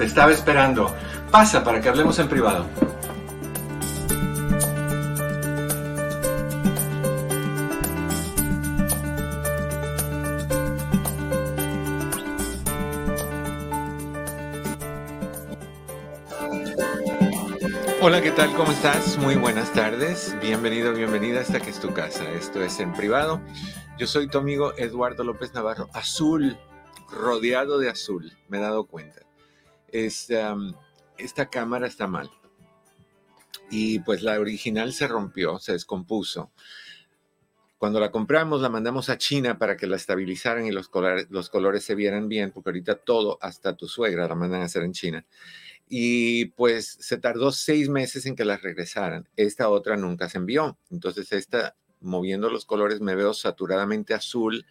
[0.00, 0.96] Te estaba esperando.
[1.30, 2.64] Pasa para que hablemos en privado.
[18.00, 18.54] Hola, ¿qué tal?
[18.54, 19.18] ¿Cómo estás?
[19.18, 20.34] Muy buenas tardes.
[20.40, 22.24] Bienvenido, bienvenida a esta que es tu casa.
[22.30, 23.42] Esto es en privado.
[23.98, 26.56] Yo soy tu amigo Eduardo López Navarro, azul,
[27.10, 29.29] rodeado de azul, me he dado cuenta.
[29.92, 30.56] Esta,
[31.18, 32.30] esta cámara está mal.
[33.70, 36.50] Y pues la original se rompió, se descompuso.
[37.78, 41.48] Cuando la compramos, la mandamos a China para que la estabilizaran y los colores, los
[41.48, 44.92] colores se vieran bien, porque ahorita todo, hasta tu suegra, la mandan a hacer en
[44.92, 45.24] China.
[45.88, 49.28] Y pues se tardó seis meses en que la regresaran.
[49.34, 50.78] Esta otra nunca se envió.
[50.90, 54.66] Entonces, esta, moviendo los colores, me veo saturadamente azul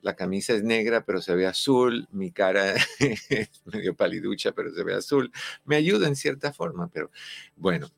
[0.00, 4.84] la camisa es negra, pero se ve azul, mi cara es medio paliducha, pero se
[4.84, 5.32] ve azul.
[5.64, 7.10] Me ayuda en cierta forma, pero
[7.56, 7.90] bueno,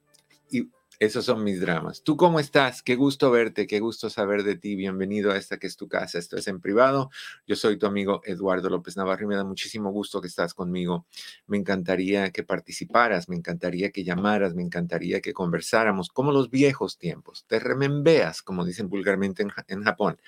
[0.50, 0.69] y
[1.00, 2.03] esos son mis dramas.
[2.03, 2.83] ¿Tú cómo estás?
[2.83, 4.77] Qué gusto verte, qué gusto saber de ti.
[4.77, 6.19] Bienvenido a esta que es tu casa.
[6.19, 7.09] Esto es en privado.
[7.47, 11.06] Yo soy tu amigo Eduardo López Navarro y me da muchísimo gusto que estás conmigo.
[11.47, 16.99] Me encantaría que participaras, me encantaría que llamaras, me encantaría que conversáramos como los viejos
[16.99, 17.47] tiempos.
[17.47, 20.21] Te remembeas, como dicen vulgarmente en, en Japón.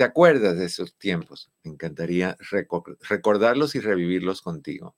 [0.00, 1.52] ¿Te acuerdas de esos tiempos?
[1.62, 2.34] Me encantaría
[3.02, 4.96] recordarlos y revivirlos contigo.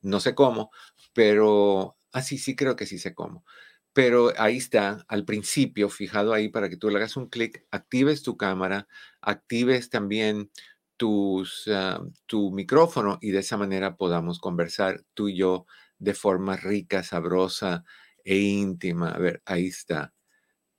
[0.00, 0.70] no sé cómo,
[1.12, 3.44] pero así ah, sí creo que sí sé cómo.
[3.92, 8.22] Pero ahí está, al principio, fijado ahí para que tú le hagas un clic, actives
[8.22, 8.88] tu cámara,
[9.20, 10.50] actives también
[10.96, 15.66] tus, ah, tu micrófono y de esa manera podamos conversar tú y yo
[15.98, 17.84] de forma rica, sabrosa
[18.28, 19.10] e íntima.
[19.10, 20.12] A ver, ahí está.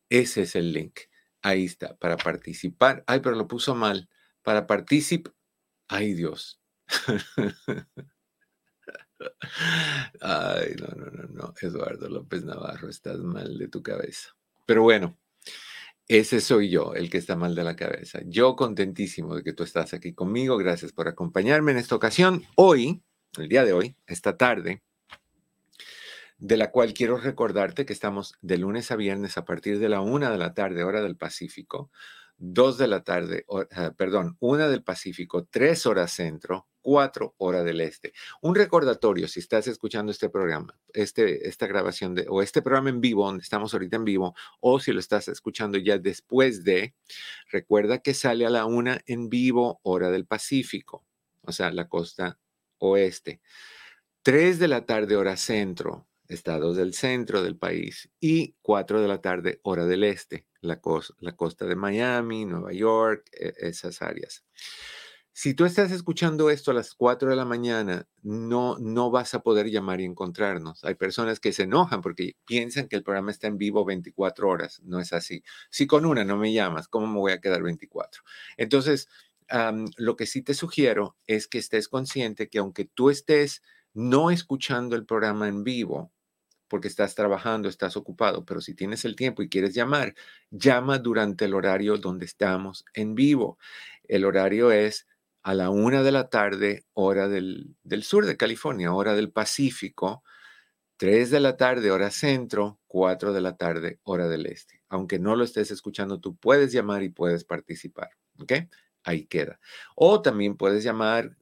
[0.10, 1.00] Ese es el link.
[1.42, 3.04] Ahí está, para participar.
[3.08, 4.08] Ay, pero lo puso mal.
[4.44, 5.34] Para participar.
[5.88, 6.62] Ay, Dios.
[10.22, 11.54] Ay, no, no, no, no.
[11.60, 14.30] Eduardo López Navarro, estás mal de tu cabeza.
[14.68, 15.18] Pero bueno,
[16.08, 18.20] ese soy yo, el que está mal de la cabeza.
[18.26, 20.58] Yo contentísimo de que tú estás aquí conmigo.
[20.58, 22.44] Gracias por acompañarme en esta ocasión.
[22.56, 23.02] Hoy,
[23.40, 24.84] el día de hoy, esta tarde,
[26.40, 30.02] de la cual quiero recordarte que estamos de lunes a viernes a partir de la
[30.02, 31.92] una de la tarde, hora del Pacífico,
[32.38, 37.82] dos de la tarde, ah, perdón, una del Pacífico, tres horas centro, cuatro horas del
[37.82, 38.14] este.
[38.42, 43.02] Un recordatorio, si estás escuchando este programa, este, esta grabación de, o este programa en
[43.02, 46.96] vivo, donde estamos ahorita en vivo, o si lo estás escuchando ya después de,
[47.52, 51.06] recuerda que sale a la una en vivo, hora del Pacífico,
[51.42, 52.40] o sea, la costa
[52.78, 53.42] oeste.
[54.22, 59.22] Tres de la tarde, hora centro, estados del centro del país, y 4 de la
[59.22, 64.46] tarde, hora del este, la, costa de Miami, Nueva York, e, esas áreas.
[65.34, 69.42] Si tú estás escuchando esto a las 4 de la mañana, no, no vas a
[69.42, 70.84] poder llamar y encontrarnos.
[70.84, 74.82] Hay personas que se enojan porque piensan que el programa está en vivo 24 horas.
[74.84, 75.44] No es así.
[75.70, 78.22] Si con una no me llamas, ¿cómo me voy a quedar 24?
[78.58, 79.08] Entonces,
[79.98, 84.96] lo que sí te sugiero es que estés consciente que aunque tú estés no escuchando
[84.96, 86.12] el programa en vivo,
[86.70, 90.16] porque estás trabajando, estás ocupado, pero si tienes el tiempo y quieres llamar,
[90.52, 93.58] llama durante el horario donde estamos en vivo.
[94.04, 95.08] El horario es
[95.44, 100.24] a la una de la tarde, hora del, sur de California, hora del Pacífico,
[100.98, 104.82] 3 de la tarde, hora centro, 4 de la tarde, hora del este.
[104.90, 108.10] Aunque no lo estés escuchando, tú puedes llamar y puedes participar.
[108.40, 108.54] ¿Ok?
[109.04, 109.60] Ahí queda.
[109.96, 111.38] O también puedes llamar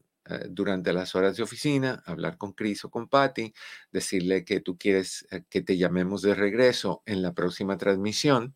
[0.49, 3.53] durante las horas de oficina, hablar con Chris o con Patty,
[3.91, 8.55] decirle que tú quieres eh, que te llamemos de regreso en la próxima transmisión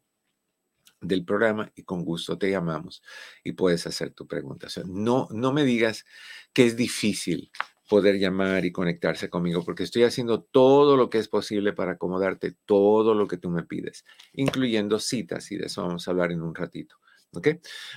[1.01, 3.01] del programa y con gusto te llamamos
[3.43, 4.67] y puedes hacer tu pregunta.
[4.85, 6.05] no, no me digas
[6.53, 7.51] que es difícil
[7.91, 12.55] poder llamar y conectarse conmigo, porque estoy haciendo todo lo que es posible para acomodarte
[12.65, 16.41] todo lo que tú me pides, incluyendo citas, y de eso vamos a hablar en
[16.41, 16.95] un ratito.
[17.33, 17.47] ¿Ok?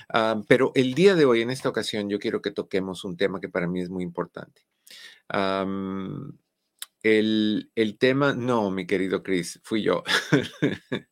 [0.09, 3.39] Ah, pero el día de hoy, en esta ocasión, yo quiero que toquemos un tema
[3.41, 4.61] que para mí es muy importante.
[7.03, 10.03] el, el, tema, no, mi querido Chris, fui yo.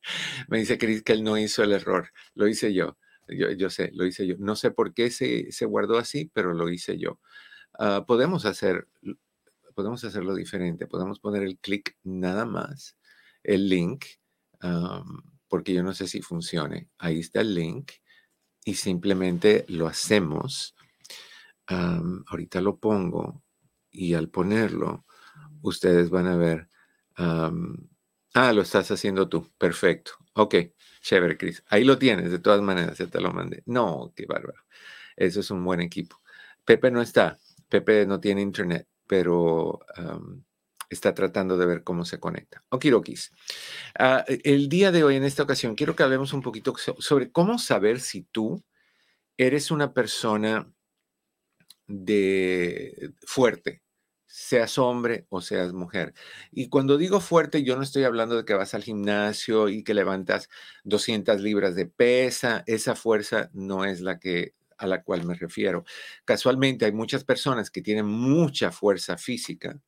[0.47, 2.97] me dice Chris que él no hizo el error, lo hice yo.
[3.27, 4.35] Yo, yo sé, lo hice yo.
[4.39, 7.19] No sé por qué se, se guardó así, pero lo hice yo.
[7.79, 8.87] Ah, podemos, hacer,
[9.75, 10.87] podemos hacerlo diferente.
[10.87, 12.97] Podemos poner el clic nada más,
[13.43, 14.05] el link,
[15.47, 16.89] porque yo no sé si funcione.
[16.97, 17.91] Ahí está el link
[18.65, 20.75] y simplemente lo hacemos.
[21.67, 23.43] ahorita lo pongo
[23.91, 25.05] y al ponerlo,
[25.61, 26.69] ustedes van a ver.
[27.17, 29.51] ah, lo estás haciendo tú.
[29.57, 30.13] Perfecto.
[30.33, 30.55] Ok,
[31.01, 31.63] chévere, Chris.
[31.67, 33.63] Ahí lo tienes, de todas maneras, ya te lo mandé.
[33.65, 34.63] No, qué bárbaro.
[35.15, 36.21] Eso es un buen equipo.
[36.65, 37.37] Pepe no está.
[37.69, 39.79] Pepe no tiene internet, pero
[40.93, 42.63] está tratando de ver cómo se conecta.
[42.69, 43.31] Okirokis.
[43.99, 47.59] Uh, el día de hoy, en esta ocasión, quiero que hablemos un poquito sobre cómo
[47.59, 48.63] saber si tú
[49.37, 50.71] eres una persona
[51.87, 53.81] de fuerte,
[54.25, 56.13] seas hombre o seas mujer.
[56.51, 59.93] Y cuando digo fuerte, yo no estoy hablando de que vas al gimnasio y que
[59.93, 60.49] levantas
[60.85, 62.63] 200 libras de pesa.
[62.67, 65.85] Esa fuerza no es la que a la cual me refiero.
[66.25, 69.79] Casualmente hay muchas personas que tienen mucha fuerza física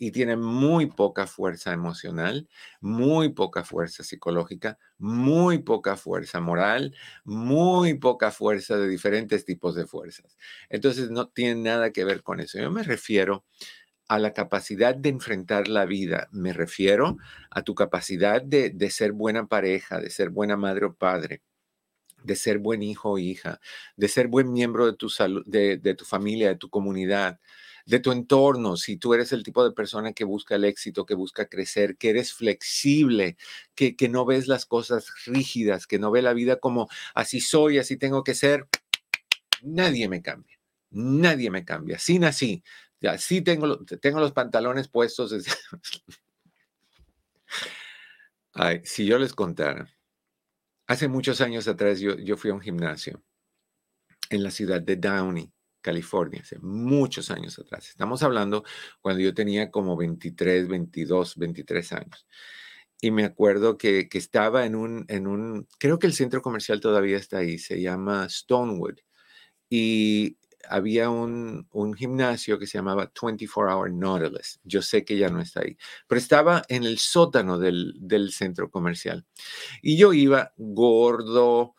[0.00, 2.48] y tienen muy poca fuerza emocional,
[2.80, 9.86] muy poca fuerza psicológica, muy poca fuerza moral, muy poca fuerza de diferentes tipos de
[9.86, 10.38] fuerzas.
[10.70, 12.58] Entonces no tiene nada que ver con eso.
[12.58, 13.44] Yo me refiero
[14.08, 17.18] a la capacidad de enfrentar la vida, me refiero
[17.50, 21.42] a tu capacidad de, de ser buena pareja, de ser buena madre o padre,
[22.24, 23.60] de ser buen hijo o hija,
[23.96, 25.08] de ser buen miembro de tu,
[25.46, 27.40] de, tu familia, de tu comunidad,
[27.90, 31.16] de tu entorno, si tú eres el tipo de persona que busca el éxito, que
[31.16, 33.36] busca crecer, que eres flexible,
[33.74, 37.78] que, que no ves las cosas rígidas, que no ve la vida como así soy,
[37.78, 38.68] así tengo que ser,
[39.62, 40.56] nadie me cambia,
[40.90, 42.62] nadie me cambia, así nací,
[43.00, 45.34] ya, sí tengo, tengo los pantalones puestos.
[48.52, 49.88] Ay, si yo les contara
[50.86, 53.22] Hace muchos años atrás yo, yo fui a un gimnasio
[54.28, 57.88] en la ciudad de Downey, California, hace muchos años atrás.
[57.88, 58.64] Estamos hablando
[59.00, 62.26] cuando yo tenía como 23, 22, 23 años.
[63.00, 66.80] Y me acuerdo que, que estaba en un, en un, creo que el centro comercial
[66.80, 68.98] todavía está ahí, se llama Stonewood.
[69.70, 70.36] Y
[70.68, 74.60] había un, gimnasio que se llamaba 24 Hour Nautilus.
[74.64, 79.26] Yo sé que ya no está ahí, pero estaba en el sótano del, centro comercial.
[79.82, 81.74] Y yo iba gordo,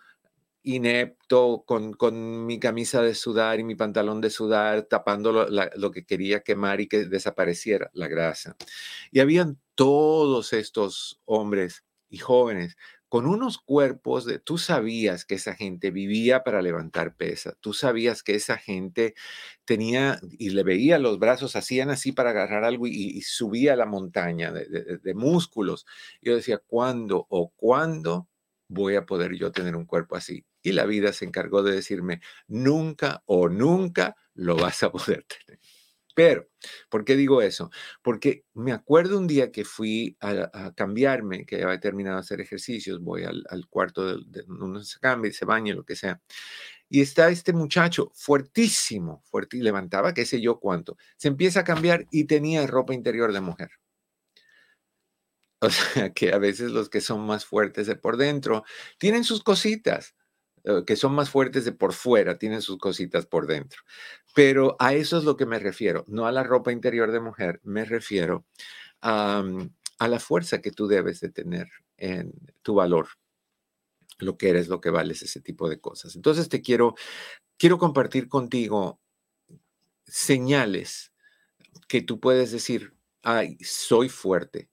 [0.64, 5.92] inepto, con, con, mi camisa de sudar y mi pantalón de sudar, tapando lo, lo,
[5.92, 8.56] que quería quemar y que desapareciera la grasa.
[9.12, 12.76] Y habían todos estos hombres y jóvenes
[13.12, 18.24] con unos cuerpos de, tú sabías que esa gente vivía para levantar pesa, tú sabías
[18.24, 19.16] que esa gente
[19.66, 24.54] tenía y le veía los brazos, hacían así para agarrar algo y, subía la montaña
[24.54, 25.86] de, músculos.
[26.22, 28.30] Yo decía, ¿cuándo o cuándo
[28.72, 30.46] voy a poder yo tener un cuerpo así?
[30.62, 35.60] Y la vida se encargó de decirme, nunca o nunca lo vas a poder tener.
[36.14, 36.48] Pero,
[36.90, 37.72] ¿por qué digo eso?
[38.02, 43.02] Porque me acuerdo un día que fui a, cambiarme, que había terminado de hacer ejercicios,
[43.02, 46.22] voy al, cuarto de, uno se cambia, se baña, lo que sea.
[46.90, 50.98] Y está este muchacho fuertísimo, fuerte, levantaba qué sé yo cuánto.
[51.18, 53.70] Se empieza a cambiar y tenía ropa interior de mujer.
[55.62, 58.64] O sea, que a veces los que son más fuertes de por dentro
[58.98, 60.16] tienen sus cositas,
[60.64, 63.82] eh, que son más fuertes de por fuera, tienen sus cositas por dentro.
[64.34, 67.60] Pero a eso es lo que me refiero, no a la ropa interior de mujer,
[67.64, 68.46] me refiero
[69.02, 69.44] a,
[70.00, 73.10] a la fuerza que tú debes de tener en tu valor,
[74.20, 76.16] lo que eres, lo que vales, ese tipo de cosas.
[76.16, 76.96] Entonces te quiero,
[77.58, 79.00] quiero compartir contigo
[80.06, 81.14] señales
[81.88, 84.70] que tú puedes decir, ay, soy fuerte,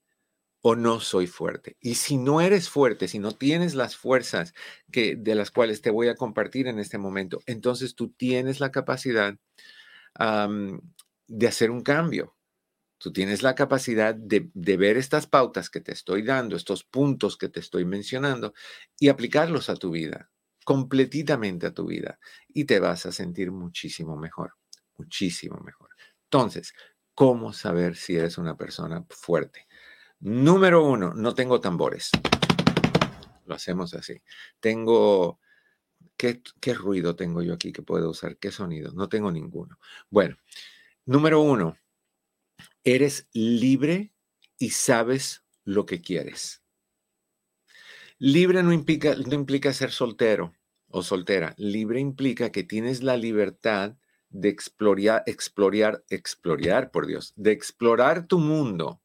[0.61, 1.77] o no soy fuerte.
[1.79, 4.53] Y si no eres fuerte, si no tienes las fuerzas
[4.91, 8.71] que, de las cuales te voy a compartir en este momento, entonces tú tienes la
[8.71, 9.37] capacidad
[11.27, 12.35] de hacer un cambio.
[12.97, 17.37] Tú tienes la capacidad de, de, ver estas pautas que te estoy dando, estos puntos
[17.37, 18.53] que te estoy mencionando
[18.99, 20.29] y aplicarlos a tu vida,
[20.65, 22.19] completamente a tu vida.
[22.49, 24.55] Y te vas a sentir muchísimo mejor,
[24.97, 25.91] muchísimo mejor.
[26.25, 26.73] Entonces,
[27.13, 29.68] ¿cómo saber si eres una persona fuerte?
[30.21, 32.11] Número uno, no tengo tambores.
[33.45, 34.21] Lo hacemos así.
[34.59, 35.39] Tengo...
[36.17, 38.37] ¿Qué, ¿Qué ruido tengo yo aquí que puedo usar?
[38.37, 38.91] ¿Qué sonido?
[38.91, 39.79] No tengo ninguno.
[40.09, 40.37] Bueno,
[41.05, 41.77] número uno,
[42.83, 44.11] eres libre
[44.57, 46.61] y sabes lo que quieres.
[48.17, 50.53] Libre no implica, no implica ser soltero
[50.89, 51.53] o soltera.
[51.57, 53.95] Libre implica que tienes la libertad
[54.29, 59.01] de explorar, explorar, explorar, por Dios, de explorar tu mundo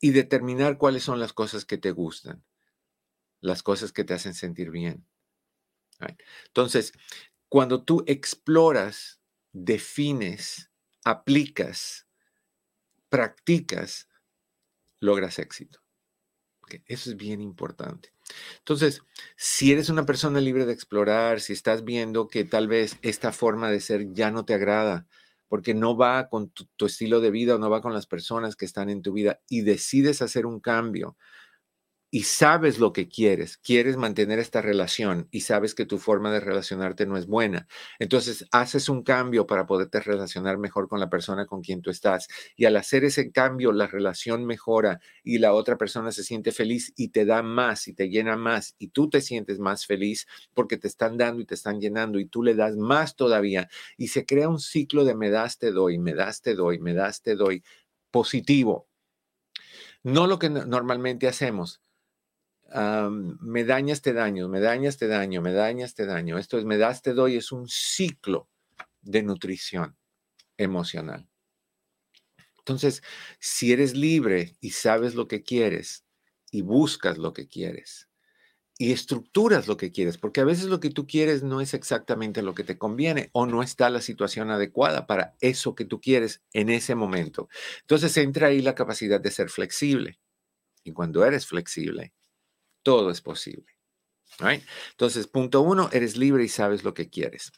[0.00, 2.42] y determinar cuáles son las cosas que te gustan,
[3.40, 5.06] las cosas que te hacen sentir bien.
[6.46, 6.92] Entonces,
[7.48, 9.20] cuando tú exploras,
[9.52, 10.70] defines,
[11.04, 12.06] aplicas,
[13.08, 14.08] practicas,
[15.00, 15.80] logras éxito.
[16.86, 18.12] Eso es bien importante.
[18.58, 19.02] Entonces,
[19.36, 23.70] si eres una persona libre de explorar, si estás viendo que tal vez esta forma
[23.70, 25.08] de ser ya no te agrada,
[25.50, 28.64] porque no va con tu, estilo de vida o no va con las personas que
[28.64, 31.16] están en tu vida y decides hacer un cambio,
[32.12, 36.40] y sabes lo que quieres, quieres mantener esta relación y sabes que tu forma de
[36.40, 37.68] relacionarte no es buena.
[38.00, 42.26] Entonces haces un cambio para poderte relacionar mejor con la persona con quien tú estás.
[42.56, 46.92] Y al hacer ese cambio, la relación mejora y la otra persona se siente feliz
[46.96, 50.78] y te da más y te llena más y tú te sientes más feliz porque
[50.78, 53.68] te están dando y te están llenando y tú le das más todavía.
[53.96, 56.92] Y se crea un ciclo de me das, te doy, me das, te doy, me
[56.92, 57.62] das, te doy
[58.10, 58.88] positivo.
[60.02, 61.80] No lo que normalmente hacemos
[62.72, 66.38] me dañas, te daño, me dañas, te daño, me dañas, te daño.
[66.38, 68.48] Esto es, me das, te doy, es un ciclo
[69.02, 69.96] de nutrición
[70.56, 71.28] emocional.
[72.58, 73.02] Entonces,
[73.38, 76.04] si eres libre y sabes lo que quieres
[76.50, 78.08] y buscas lo que quieres
[78.78, 82.42] y estructuras lo que quieres, porque a veces lo que tú quieres no es exactamente
[82.42, 86.42] lo que te conviene o no está la situación adecuada para eso que tú quieres
[86.52, 87.48] en ese momento.
[87.82, 90.18] Entonces entra ahí la capacidad de ser flexible.
[90.84, 92.14] Y cuando eres flexible,
[92.82, 93.66] todo es posible.
[94.90, 97.52] Entonces, punto uno, eres libre y sabes lo que quieres.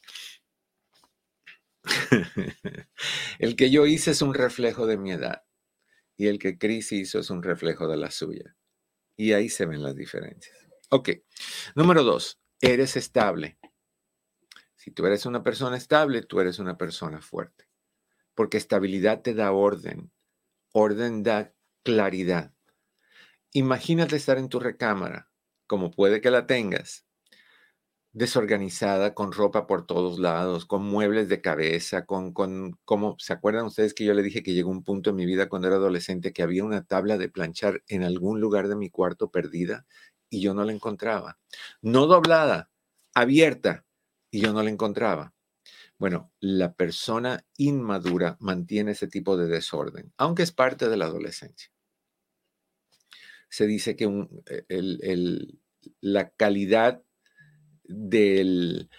[3.39, 5.43] el que yo hice es un reflejo de mi edad
[6.17, 8.55] y el que Chris hizo es un reflejo de la suya.
[9.15, 10.57] Y ahí se ven las diferencias.
[10.89, 11.09] Ok.
[11.75, 13.57] Número dos, eres estable.
[14.75, 17.69] Si tú eres una persona estable, tú eres una persona fuerte.
[18.35, 20.11] Porque estabilidad te da orden
[20.73, 22.53] orden da claridad.
[23.53, 25.31] Imagínate estar en tu recámara,
[25.67, 27.05] como puede que la tengas,
[28.11, 33.65] desorganizada, con ropa por todos lados, con muebles de cabeza, con, con, como, ¿se acuerdan
[33.65, 36.33] ustedes que yo le dije que llegó un punto en mi vida cuando era adolescente
[36.33, 39.85] que había una tabla de planchar en algún lugar de mi cuarto perdida
[40.29, 41.39] y yo no la encontraba?
[41.81, 42.71] No doblada,
[43.13, 43.85] abierta,
[44.31, 45.33] y yo no la encontraba.
[45.99, 51.69] Bueno, la persona inmadura mantiene ese tipo de desorden, aunque es parte de la adolescencia.
[53.49, 54.05] Se dice que
[54.69, 55.37] e,
[55.99, 57.03] la calidad
[57.83, 58.89] del,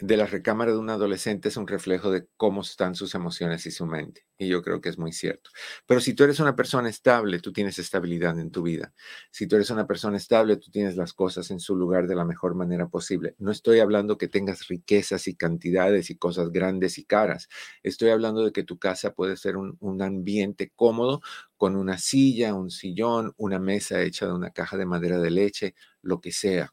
[0.00, 3.70] de la recámara de un adolescente es un reflejo de cómo están sus emociones y
[3.70, 4.26] su mente.
[4.38, 5.50] Y yo creo que es muy cierto.
[5.86, 8.92] Pero si tú eres una persona estable, tú tienes estabilidad en tu vida.
[9.30, 12.26] Si tú eres una persona estable, tú tienes las cosas en su lugar de la
[12.26, 13.34] mejor manera posible.
[13.38, 17.48] No estoy hablando que tengas riquezas y cantidades y cosas grandes y caras.
[17.82, 21.22] Estoy hablando de que tu casa puede ser un, un ambiente cómodo
[21.56, 25.74] con una silla, un sillón, una mesa hecha de una caja de madera de leche,
[26.02, 26.72] lo que sea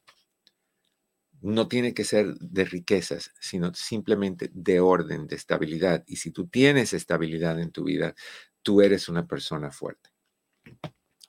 [1.43, 6.03] no tiene que ser de riquezas, sino simplemente de orden, de estabilidad.
[6.07, 8.15] Y si tú tienes estabilidad en tu vida,
[8.61, 10.09] tú eres una persona fuerte.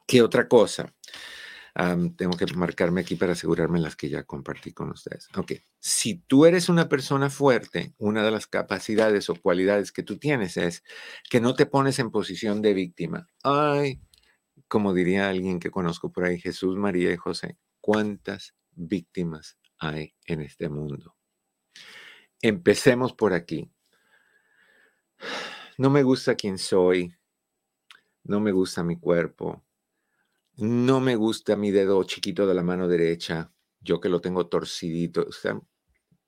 [0.07, 0.95] ¿Qué otra cosa?
[2.17, 5.29] tengo que marcarme aquí para asegurarme las que ya compartí con ustedes.
[5.35, 10.17] Ok, si tú eres una persona fuerte, una de las capacidades o cualidades que tú
[10.17, 10.85] tienes es
[11.29, 13.27] que no te pones en posición de víctima.
[13.43, 14.01] Ay,
[14.69, 20.41] como diría alguien que conozco por ahí, Jesús, María y José, ¿cuántas víctimas hay en
[20.41, 21.17] este mundo.
[22.41, 23.71] Empecemos por aquí.
[25.79, 27.15] no me gusta quién soy,
[28.25, 29.65] no me gusta mi cuerpo,
[30.57, 35.31] no me gusta mi dedo chiquito de la mano derecha, yo que lo tengo torcidito.
[35.33, 35.63] Se dan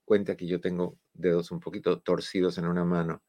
[0.05, 3.23] cuenta que yo tengo dedos un poquito torcidos en una mano,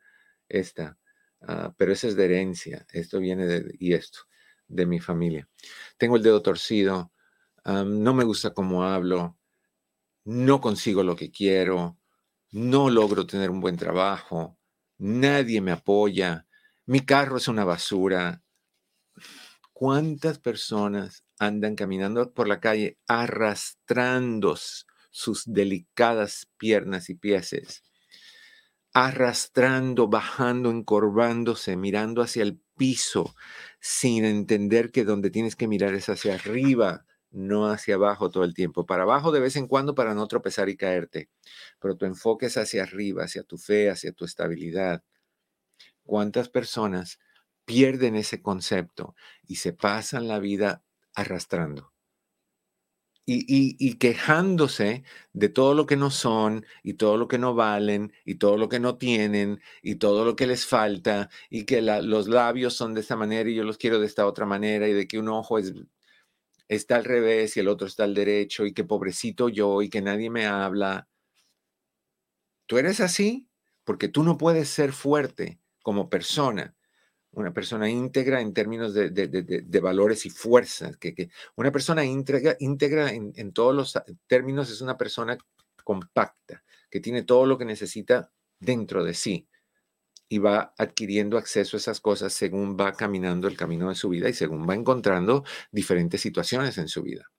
[0.48, 0.98] esta,
[1.42, 4.20] ah, pero eso es de herencia, esto viene de, y esto,
[4.66, 5.48] de mi familia.
[5.96, 7.12] Tengo el dedo torcido,
[7.64, 9.37] no me gusta cómo hablo,
[10.28, 11.98] no consigo lo que quiero,
[12.50, 14.58] no logro tener un buen trabajo,
[14.98, 16.46] nadie me apoya,
[16.84, 18.42] mi carro es una basura.
[19.72, 24.58] ¿Cuántas personas andan caminando por la calle arrastrando
[25.10, 27.82] sus delicadas piernas y pies,
[28.92, 33.34] arrastrando, bajando, encorvándose, mirando hacia el piso,
[33.80, 38.54] sin entender que donde tienes que mirar es hacia arriba, no hacia abajo todo el
[38.54, 38.86] tiempo.
[38.86, 41.28] Para abajo de vez en cuando para no tropezar y caerte,
[41.80, 45.02] pero tu enfoque es hacia arriba, hacia tu fe, hacia tu estabilidad.
[46.04, 47.18] ¿Cuántas personas
[47.64, 49.14] pierden ese concepto
[49.46, 50.82] y se pasan la vida
[51.14, 51.92] arrastrando?
[53.30, 58.36] Y, quejándose de todo lo que no son y todo lo que no valen y
[58.36, 62.72] todo lo que no tienen y todo lo que les falta y que los labios
[62.74, 65.18] son de esta manera y yo los quiero de esta otra manera y de que
[65.18, 65.74] un ojo es
[66.68, 70.02] está al revés y el otro está al derecho y que pobrecito yo y que
[70.02, 71.08] nadie me habla.
[72.66, 73.48] Tú eres así
[73.84, 76.76] porque tú no puedes ser fuerte como persona,
[77.30, 83.32] una persona íntegra en términos de, valores y fuerzas, que, una persona íntegra, íntegra en,
[83.36, 83.94] en todos los
[84.26, 85.38] términos es una persona
[85.84, 89.48] compacta, que tiene todo lo que necesita dentro de sí
[90.28, 94.28] y va adquiriendo acceso a esas cosas según va caminando el camino de su vida
[94.28, 97.30] y según va encontrando diferentes situaciones en su vida.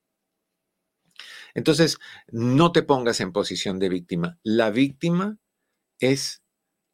[1.53, 1.97] Entonces,
[2.27, 4.39] no te pongas en posición de víctima.
[4.43, 5.37] La víctima
[5.99, 6.43] es,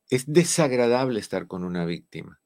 [0.10, 2.42] es desagradable estar con una víctima.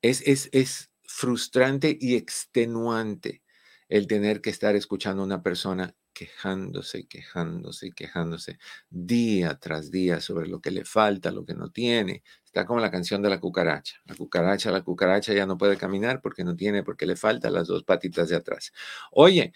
[0.00, 3.42] Es, es, es frustrante y extenuante
[3.88, 8.58] el tener que estar escuchando a una persona quejándose quejándose quejándose
[8.90, 12.22] día tras día sobre lo que le falta, lo que no tiene.
[12.44, 13.96] Está como la canción de la cucaracha.
[14.04, 17.68] La cucaracha, la cucaracha ya no puede caminar porque no tiene, porque le faltan las
[17.68, 18.72] dos patitas de atrás.
[19.10, 19.52] Oye,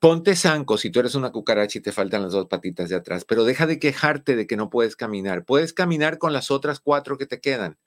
[0.00, 3.24] ponte zanco si tú eres una cucaracha y te faltan las dos patitas de atrás,
[3.24, 5.44] pero deja de quejarte de que no puedes caminar.
[5.44, 7.78] Puedes caminar con las otras cuatro que te quedan.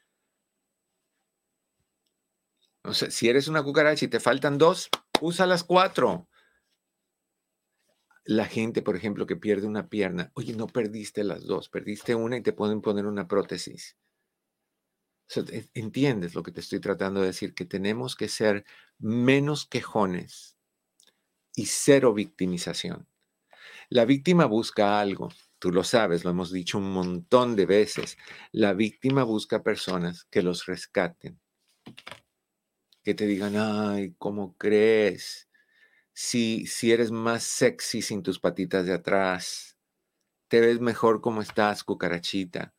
[2.91, 4.89] Si eres una cucaracha y te faltan dos,
[5.21, 6.27] usa las cuatro
[8.25, 12.37] la gente, por ejemplo, que pierde una pierna, oye, no perdiste las dos, perdiste una
[12.37, 13.97] y te pueden poner una prótesis.
[15.73, 17.53] ¿Entiendes lo que te estoy tratando de decir?
[17.53, 18.65] Que tenemos que ser
[18.99, 20.57] menos quejones
[21.55, 23.07] y cero victimización.
[23.89, 28.17] La víctima busca algo, tú lo sabes, lo hemos dicho un montón de veces.
[28.51, 31.39] La víctima busca personas que los rescaten,
[33.03, 35.49] que te digan, ay, ¿cómo crees?
[36.13, 39.77] Si, si eres más sexy sin tus patitas de atrás.
[40.47, 42.73] Te ves mejor como estás, cucarachita.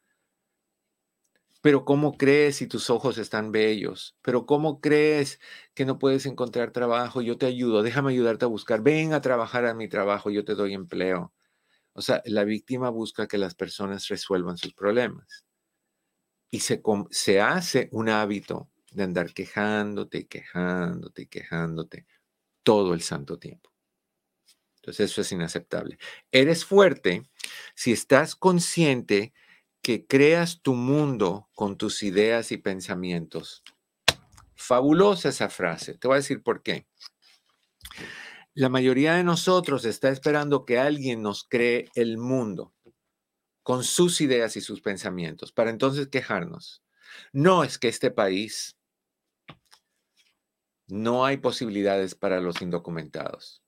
[1.61, 4.17] Pero ¿cómo crees si tus ojos están bellos?
[4.23, 5.41] Pero ¿cómo crees
[5.73, 7.23] que no puedes encontrar trabajo?
[7.23, 8.83] Yo te ayudo, déjame ayudarte a buscar.
[8.83, 11.33] Ven a trabajar a mi trabajo, yo te doy empleo.
[11.95, 15.47] O sea, la víctima busca que las personas resuelvan sus problemas.
[16.51, 22.07] Y se, se hace un hábito de andar quejándote, quejándote, quejándote
[22.65, 23.71] todo el santo tiempo.
[24.77, 25.99] Entonces eso es inaceptable.
[26.33, 27.23] Eres fuerte
[27.75, 29.33] si estás consciente
[29.81, 33.63] que creas tu mundo con tus ideas y pensamientos.
[34.57, 35.95] Fabulosa esa frase.
[35.95, 36.87] Te voy a decir por qué.
[38.55, 42.75] La mayoría de nosotros está esperando que alguien nos cree el mundo
[43.63, 46.83] con sus ideas y sus pensamientos para entonces quejarnos.
[47.33, 48.77] No es que este país
[50.87, 53.63] no hay posibilidades para los indocumentados.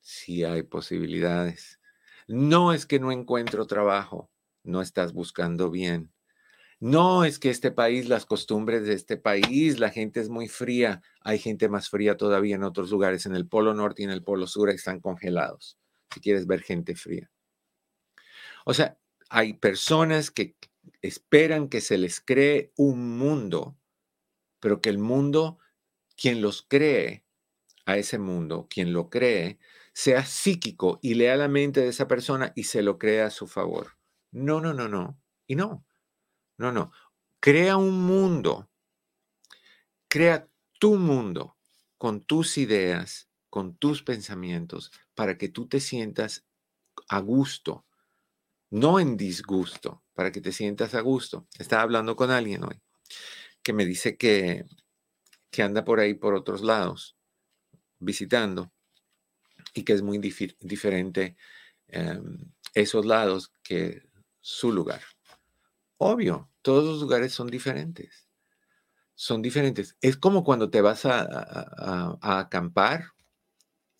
[0.00, 1.80] Sí hay posibilidades.
[2.26, 4.30] No es que no encuentro trabajo,
[4.62, 6.12] no estás buscando bien.
[6.78, 11.02] No es que este país, las costumbres de este país, la gente es muy fría.
[11.22, 14.22] Hay gente más fría todavía en otros lugares, en el Polo Norte y en el
[14.22, 15.78] Polo Sur están congelados,
[16.12, 17.30] si quieres ver gente fría.
[18.66, 18.98] O sea,
[19.30, 20.56] hay personas que
[21.00, 23.78] esperan que se les cree un mundo,
[24.60, 25.58] pero que el mundo
[26.16, 27.24] quien los cree
[27.86, 29.58] a ese mundo, quien lo cree,
[29.92, 33.46] sea psíquico y lea la mente de esa persona y se lo crea a su
[33.46, 33.96] favor.
[34.32, 35.20] No, no, no, no.
[35.46, 35.84] Y no.
[36.58, 36.92] No, no.
[37.40, 38.68] Crea un mundo.
[40.08, 40.48] Crea
[40.78, 41.56] tu mundo
[41.98, 46.44] con tus ideas, con tus pensamientos, para que tú te sientas
[47.08, 47.86] a gusto,
[48.70, 51.46] no en disgusto, para que te sientas a gusto.
[51.58, 52.80] Estaba hablando con alguien hoy
[53.62, 54.64] que me dice que,
[55.50, 57.16] que anda por ahí por otros lados
[57.98, 58.72] visitando
[59.74, 61.36] y que es muy diferente
[61.88, 64.02] em, esos lados que
[64.40, 65.02] su lugar.
[65.98, 68.28] Obvio, todos los lugares son diferentes.
[69.14, 69.96] Son diferentes.
[70.00, 73.12] Es como cuando te vas a acampar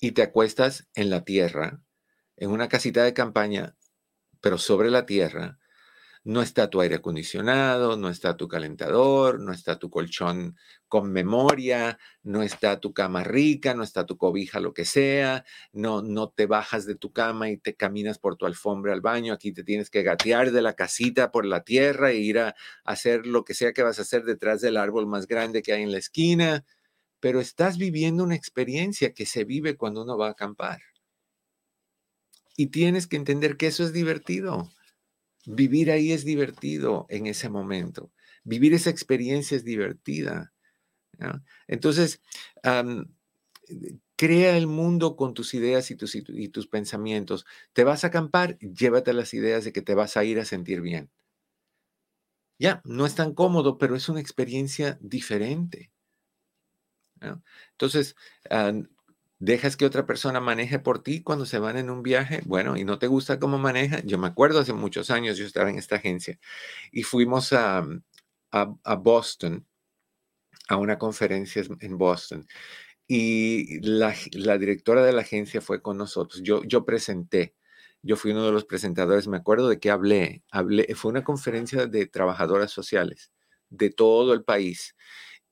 [0.00, 1.80] y te acuestas en la tierra,
[2.36, 3.76] en una casita de campaña,
[4.40, 5.58] pero sobre la tierra,
[6.26, 10.56] no está tu aire acondicionado, no está tu calentador, no está tu colchón
[10.88, 16.02] con memoria, no está tu cama rica, no está tu cobija, lo que sea, no,
[16.02, 19.52] no te bajas de tu cama y te caminas por tu alfombra al baño, aquí
[19.52, 23.44] te tienes que gatear de la casita por la tierra e ir a hacer lo
[23.44, 25.98] que sea que vas a hacer detrás del árbol más grande que hay en la
[25.98, 26.64] esquina,
[27.20, 30.80] pero estás viviendo una experiencia que se vive cuando uno va a acampar.
[32.56, 34.72] Y tienes que entender que eso es divertido
[35.46, 38.12] Vivir ahí es divertido en ese momento.
[38.44, 40.52] Vivir esa experiencia es divertida.
[41.68, 42.20] Entonces,
[44.16, 47.46] crea el mundo con tus ideas y tus, y tus pensamientos.
[47.72, 50.80] Te vas a acampar, llévate las ideas de que te vas a ir a sentir
[50.80, 51.10] bien.
[52.58, 55.90] Ya, no es tan cómodo, pero es una experiencia diferente.
[57.72, 58.16] Entonces,
[59.38, 62.84] dejas que otra persona maneje por ti cuando se van en un viaje, bueno, y
[62.84, 64.00] no te gusta cómo maneja.
[64.04, 66.38] Yo me acuerdo hace muchos años, yo estaba en esta agencia
[66.92, 68.02] y fuimos a, mm,
[68.52, 69.66] a, Boston,
[70.68, 72.46] a una conferencia en Boston.
[73.08, 76.42] Y la, la, directora de la agencia fue con nosotros.
[76.42, 77.54] Yo, yo presenté,
[78.02, 82.06] yo fui uno de los presentadores, me acuerdo de hablé, hablé, fue una conferencia de
[82.06, 83.32] trabajadoras sociales
[83.70, 84.96] de todo el país.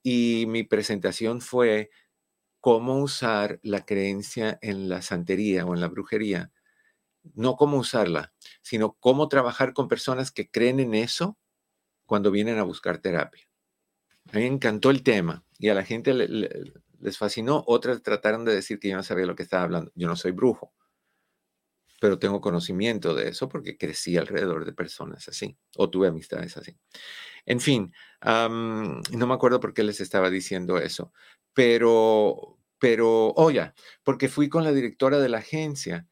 [0.02, 1.90] Y mi presentación fue
[2.64, 6.50] cómo usar la creencia en la santería o en la brujería.
[7.35, 11.37] No cómo usarla, sino cómo trabajar con personas que creen en eso
[12.07, 13.46] cuando vienen a buscar terapia.
[14.33, 17.62] A mí me encantó el tema y a la gente les fascinó.
[17.66, 19.92] Otras trataron de decir que yo no sabía lo que estaba hablando.
[19.94, 20.72] Yo no soy brujo,
[22.00, 26.74] pero tengo conocimiento de eso porque crecí alrededor de personas así o tuve amistades así.
[27.44, 27.92] En fin,
[28.24, 31.12] no me acuerdo por qué les estaba diciendo eso,
[31.53, 36.08] pero, pero, oye, porque fui con la directora de la agencia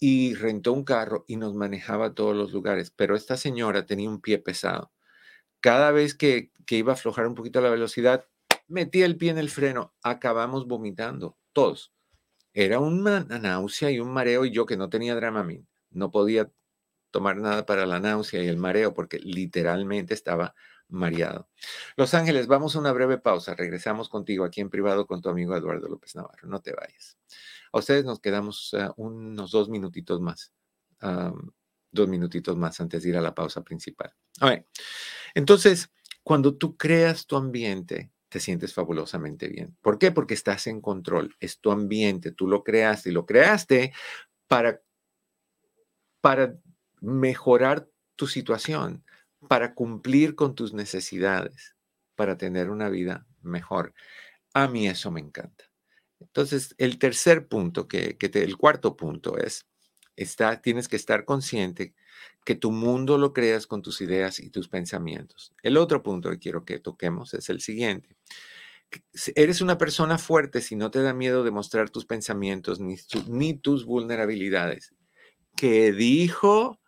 [0.00, 4.08] y rentó un carro y nos manejaba a todos los lugares, pero esta señora tenía
[4.08, 4.92] un pie pesado.
[5.60, 8.26] Cada vez que, que iba a aflojar un poquito la velocidad,
[8.68, 11.92] metía el pie en el freno, acabamos vomitando, todos.
[12.52, 16.50] Era una náusea y un mareo y yo que no tenía Dramamine, no podía
[17.10, 20.54] tomar nada para la náusea y el mareo porque literalmente estaba
[20.88, 21.48] mareado.
[21.96, 23.54] Los Ángeles, vamos a una breve pausa.
[23.54, 26.48] Regresamos contigo aquí en privado con tu amigo Eduardo López Navarro.
[26.48, 27.18] No te vayas.
[27.72, 30.52] A ustedes nos quedamos eh, unos dos minutitos más.
[31.90, 34.12] dos minutitos más antes de ir a la pausa principal.
[35.34, 35.90] Entonces,
[36.22, 39.76] cuando tú creas tu ambiente, te sientes fabulosamente bien.
[39.80, 40.12] ¿Por qué?
[40.12, 41.34] Porque estás en control.
[41.40, 42.32] Es tu ambiente.
[42.32, 43.92] Tú lo creaste y lo creaste
[44.46, 44.82] para,
[46.20, 46.58] para
[47.00, 49.04] mejorar tu situación
[49.46, 51.76] para cumplir con tus necesidades,
[52.16, 53.94] para tener una vida mejor.
[54.54, 55.64] A mí eso me encanta.
[56.20, 59.66] Entonces, el tercer punto, que, el cuarto punto es,
[60.16, 61.94] está, tienes que estar consciente
[62.44, 65.54] que tu mundo lo creas con tus ideas y tus pensamientos.
[65.62, 68.16] El otro punto que quiero que toquemos es el siguiente.
[69.34, 72.96] Eres una persona fuerte si no te da miedo de mostrar tus pensamientos ni,
[73.28, 74.94] ni tus vulnerabilidades.
[75.56, 76.80] ¿Qué dijo?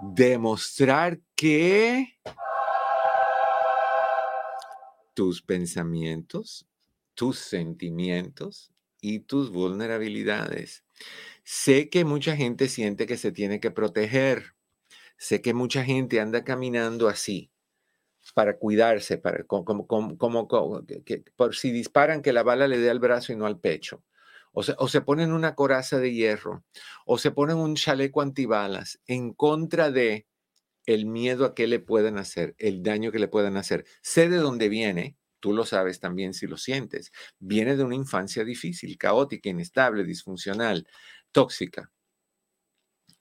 [0.00, 2.18] Demostrar que
[5.14, 6.66] tus pensamientos,
[7.14, 10.84] tus sentimientos y tus vulnerabilidades.
[11.44, 14.54] Sé que mucha gente siente que se tiene que proteger.
[15.18, 17.50] Sé que mucha gente anda caminando así
[18.34, 20.48] para cuidarse, para, como, como, como,
[21.36, 24.02] por si disparan que la bala le dé al brazo y no al pecho
[24.52, 26.64] o se, ponen una coraza de hierro,
[27.06, 30.26] o se ponen un chaleco antibalas en contra de
[30.86, 33.84] el miedo a que le puedan hacer, el daño que le puedan hacer.
[34.02, 37.12] Sé de dónde viene, tú lo sabes también si lo sientes.
[37.38, 40.86] Viene de una infancia difícil, caótica, inestable, disfuncional,
[41.32, 41.92] tóxica.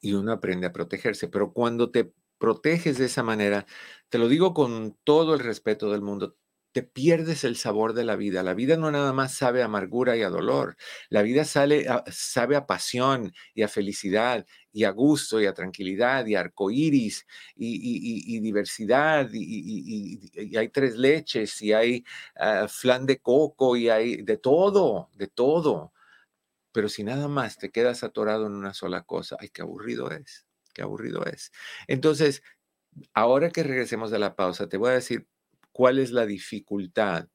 [0.02, 3.65] Y uno aprende a protegerse, pero cuando te proteges de esa manera,
[4.08, 6.38] te lo digo con todo el respeto del mundo,
[6.72, 8.44] te pierdes el sabor de la vida.
[8.44, 10.78] La vida no nada más sabe amargura y a dolor.
[11.10, 16.36] La vida sabe a pasión y a felicidad y a gusto y a tranquilidad y
[16.36, 22.06] a arcoíris y, y, diversidad y, hay tres leches y hay
[22.36, 25.94] ah, flan de coco y hay de todo, de todo.
[26.72, 30.46] Pero si nada más te quedas atorado en una sola cosa, ay, qué aburrido es,
[30.74, 31.52] qué aburrido es.
[31.88, 32.44] Entonces,
[33.14, 35.28] Ahora que regresemos de la pausa, te voy a decir
[35.72, 37.30] cuál es la dificultad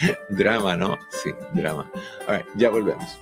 [0.30, 0.96] drama, ¿no?
[1.10, 1.90] Sí, drama.
[2.56, 3.18] Ya volvemos.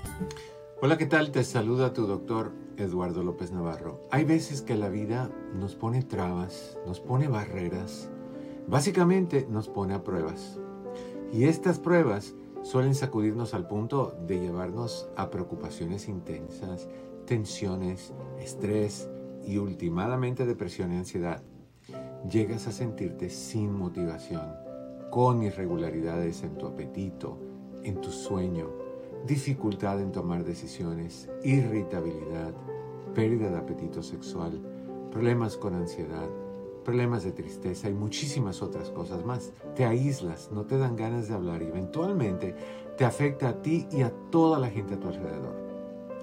[0.80, 1.32] Hola, ¿qué tal?
[1.32, 4.02] Te saluda tu doctor Eduardo López Navarro.
[4.10, 8.10] Hay veces que la vida nos pone trabas, nos pone barreras,
[8.68, 10.60] básicamente nos pone a pruebas.
[11.32, 16.88] Y estas pruebas suelen sacudirnos al punto de llevarnos a preocupaciones intensas,
[17.26, 19.08] tensiones, estrés
[19.44, 21.42] y últimamente depresión y ansiedad.
[22.30, 24.42] Llegas a sentirte sin motivación
[25.10, 27.38] con irregularidades en tu apetito,
[27.82, 28.68] en tu sueño,
[29.26, 32.52] dificultad en tomar decisiones, irritabilidad,
[33.14, 34.60] pérdida de apetito sexual,
[35.10, 36.28] problemas con ansiedad,
[36.84, 39.52] problemas de tristeza y muchísimas otras cosas más.
[39.74, 42.54] Te aíslas, no te dan ganas de hablar y eventualmente
[42.96, 45.56] te afecta a ti y a toda la gente a tu alrededor.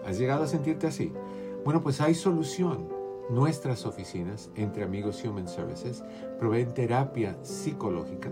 [0.06, 1.12] ¿Has llegado a sentirte así?
[1.63, 2.88] Bueno, pues hay solución.
[3.30, 6.04] Nuestras oficinas, entre amigos Human Services,
[6.38, 8.32] proveen terapia psicológica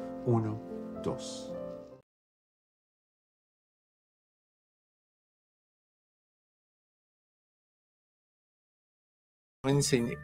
[0.25, 1.53] 1, 2.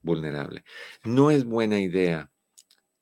[0.00, 0.64] vulnerable.
[1.04, 2.30] No es buena idea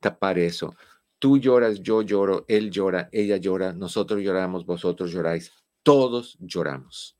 [0.01, 0.75] tapar eso.
[1.19, 7.17] Tú lloras, yo lloro, él llora, ella llora, nosotros lloramos, vosotros lloráis, todos lloramos.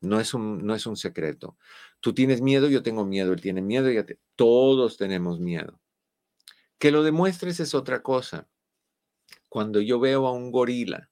[0.00, 1.58] No es un, no es un secreto.
[2.00, 5.80] Tú tienes miedo, yo tengo miedo, él tiene miedo, te, todos tenemos miedo.
[6.78, 8.48] Que lo demuestres es otra cosa.
[9.48, 11.10] Cuando yo veo a un gorila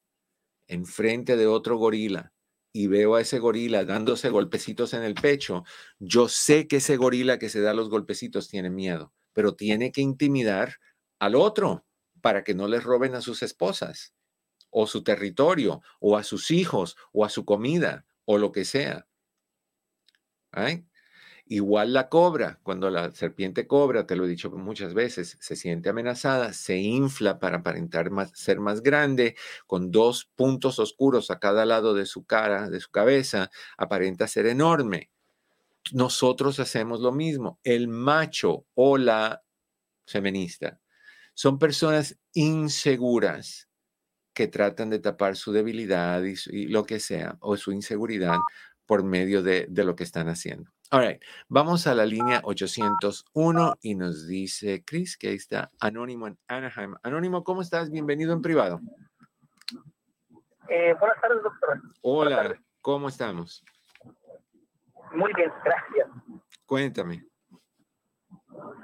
[0.67, 2.33] enfrente de otro gorila
[2.71, 5.63] y veo a ese gorila dándose golpecitos en el pecho,
[5.99, 10.01] yo sé que ese gorila que se da los golpecitos tiene miedo, pero tiene que
[10.01, 10.75] intimidar
[11.19, 11.85] al otro
[12.21, 14.13] para que no les roben a sus esposas
[14.69, 19.07] o su territorio o a sus hijos o a su comida o lo que sea.
[21.51, 25.89] Igual la cobra, cuando la serpiente cobra, te lo he dicho muchas veces, se siente
[25.89, 29.35] amenazada, se infla para aparentar ser más grande,
[29.65, 34.45] con dos puntos oscuros a cada lado de su cara, de su cabeza, aparenta ser
[34.45, 35.09] enorme.
[35.91, 37.59] Nosotros hacemos lo mismo.
[37.63, 39.41] El macho o la
[40.05, 40.79] feminista
[41.33, 43.69] son personas inseguras
[44.35, 48.37] que tratan de tapar su debilidad y, lo que sea, o su inseguridad
[48.85, 50.71] por medio de, lo que están haciendo.
[50.91, 51.21] All right.
[51.49, 56.95] Vamos a la línea 801 y nos dice Chris que ahí está Anónimo en Anaheim.
[57.03, 57.91] Anónimo, ¿cómo estás?
[57.91, 58.79] Bienvenido en privado.
[60.67, 61.79] Eh, buenas tardes, doctor.
[62.01, 63.63] Hola, ¿cómo estamos?
[65.13, 66.09] Muy bien, gracias.
[66.65, 67.23] Cuéntame.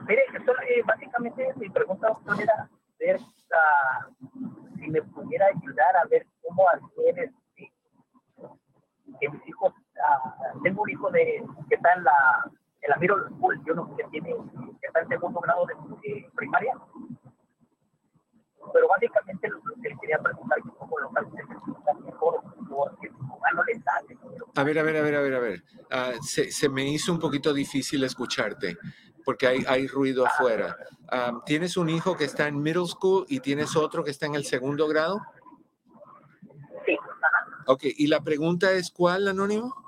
[0.07, 3.19] Mire, eh, básicamente mi pregunta era ver
[4.75, 7.73] si me pudiera ayudar a ver cómo hacer este,
[9.19, 9.73] que mis hijos
[10.63, 14.03] tengo un hijo de, que está en la, en la middle school, yo no, que,
[14.05, 14.35] tiene,
[14.81, 16.73] que está en segundo grado de, primaria.
[18.73, 24.17] Pero básicamente lo, que le quería preguntar es cómo lo mejor porque no le sale.
[24.55, 25.63] A ver, a ver, a ver, a ver, a ver.
[25.91, 28.77] Uh, se, se, me hizo un poquito difícil escucharte
[29.23, 30.75] porque hay, hay ruido afuera.
[31.11, 34.35] Um, ¿Tienes un hijo que está en middle school y tienes otro que está en
[34.35, 35.21] el segundo grado?
[36.85, 36.97] Sí.
[37.67, 39.84] Ok, y la pregunta es ¿cuál, Anónimo?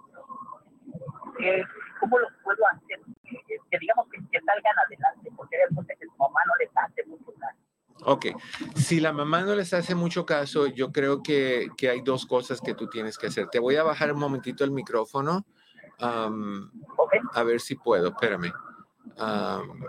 [2.00, 3.00] ¿Cómo lo puedo hacer?
[3.24, 7.58] Que, digamos que, salgan adelante, porque realmente que su mamá no les hace mucho caso.
[8.04, 8.26] Ok,
[8.76, 12.62] si la mamá no les hace mucho caso, yo creo que, que, hay dos cosas
[12.62, 13.48] que tú tienes que hacer.
[13.50, 15.46] Te voy a bajar un momentito el micrófono.
[16.00, 17.20] Um, okay.
[17.34, 18.54] A ver si puedo, espérame.
[19.18, 19.82] Um,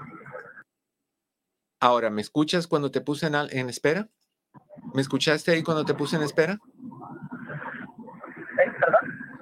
[1.80, 4.08] ahora, ¿me escuchas cuando te puse en, en espera?
[4.94, 6.58] ¿Me escuchaste ahí cuando te puse en espera?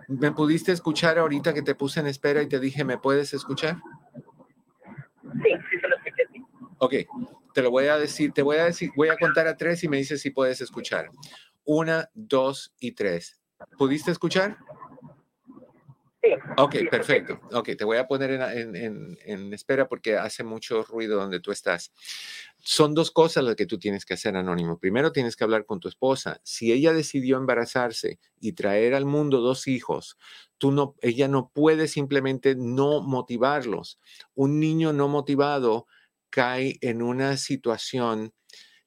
[0.09, 3.77] ¿Me pudiste escuchar ahorita que te puse en espera y te dije, ¿me puedes escuchar?
[5.23, 6.23] Sí, sí se lo escuché.
[6.33, 6.45] Sí.
[6.79, 6.95] Ok,
[7.53, 9.89] te lo voy a decir, te voy a decir, voy a contar a tres y
[9.89, 11.11] me dices si puedes escuchar.
[11.65, 13.41] Una, dos y tres.
[13.79, 14.59] ¿Pudiste escuchar?
[16.57, 17.41] Ok, perfecto.
[17.53, 21.53] Ok, te voy a poner en, en, en, espera porque hace mucho ruido donde tú
[21.53, 21.93] estás.
[22.59, 24.79] Son dos cosas las que tú tienes que hacer, Anónimo.
[24.79, 26.41] Primero, tienes que hablar con tu esposa.
[26.43, 30.17] Si ella decidió embarazarse y traer al mundo dos hijos,
[30.59, 34.01] tú no, ella no puede simplemente no motivarlos.
[34.35, 35.87] Un niño no motivado
[36.31, 38.33] cae en una situación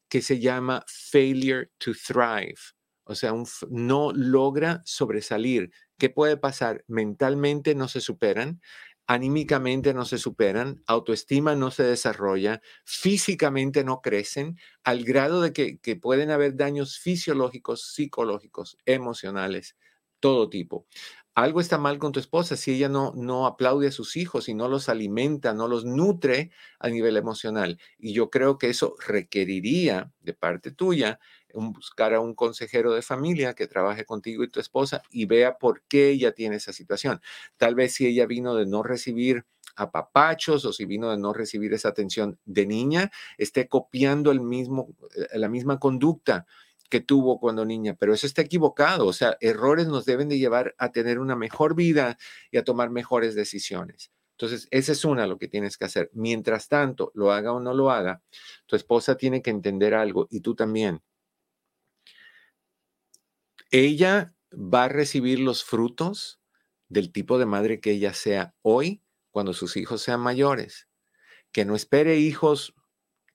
[0.10, 2.58] que se llama failure to thrive.
[3.04, 3.34] O sea,
[3.70, 5.72] no logra sobresalir.
[6.00, 6.84] ¿Qué puede pasar?
[6.88, 8.62] Mentalmente no se superan,
[9.08, 15.80] anímicamente no se superan, autoestima no se desarrolla, físicamente no crecen, al grado de que,
[15.80, 19.76] que pueden haber daños fisiológicos, psicológicos, emocionales,
[20.20, 20.88] todo tipo
[21.36, 24.54] algo está mal con tu esposa si ella no, no aplaude a sus hijos y
[24.54, 27.80] no los alimenta, no los nutre a nivel emocional.
[27.98, 31.20] Y yo creo que eso requeriría de parte tuya
[31.54, 35.84] buscar a un consejero de familia que trabaje contigo y tu esposa y vea por
[35.84, 37.22] qué ella tiene esa situación.
[37.58, 39.46] Tal vez si ella vino de no recibir
[39.76, 44.42] a papachos o si vino de no recibir esa atención de niña, esté copiando el
[44.42, 46.46] mismo, eh, la misma conducta
[46.90, 49.06] que tuvo cuando niña, pero eso está equivocado.
[49.06, 52.18] O sea, errores nos deben de llevar a tener una mejor vida
[52.52, 54.12] y a tomar mejores decisiones.
[54.32, 56.10] Entonces, esa es una lo que tienes que hacer.
[56.14, 58.22] Mientras tanto, lo haga o no lo haga,
[58.66, 61.02] tu esposa tiene que entender algo y tú también.
[63.72, 66.42] Ella va a recibir los frutos
[66.88, 70.88] del tipo de madre que ella sea hoy cuando sus hijos sean mayores.
[71.52, 72.74] Que no espere hijos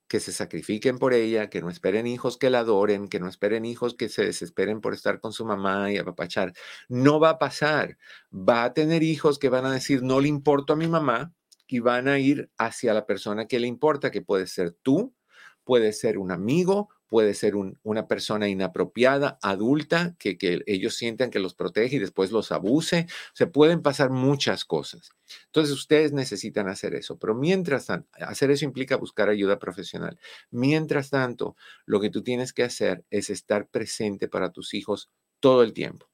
[0.07, 3.65] que se sacrifiquen por ella, que no esperen hijos que la adoren, que no esperen
[3.65, 6.53] hijos que se desesperen por estar con su mamá y apapachar.
[6.89, 7.97] No va a pasar.
[8.31, 11.33] Va a tener hijos que van a decir, no le importo a mi mamá
[11.65, 15.15] y van a ir hacia la persona que le importa, que puede ser tú,
[15.63, 21.53] puede ser un amigo, puede ser una persona inapropiada, adulta, que, ellos sientan que los
[21.53, 23.07] protege y después los abuse.
[23.33, 25.11] Se pueden pasar muchas cosas.
[25.45, 30.19] Entonces ustedes necesitan hacer eso, pero mientras tanto, hacer eso implica buscar ayuda profesional.
[30.51, 35.63] Mientras tanto, lo que tú tienes que hacer es estar presente para tus hijos todo
[35.63, 36.09] el tiempo.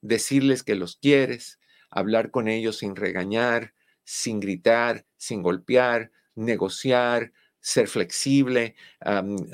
[0.00, 1.58] Decirles que los quieres,
[1.90, 3.74] hablar con ellos sin regañar,
[4.04, 7.32] sin gritar, sin golpear, negociar,
[7.64, 8.76] ser flexible,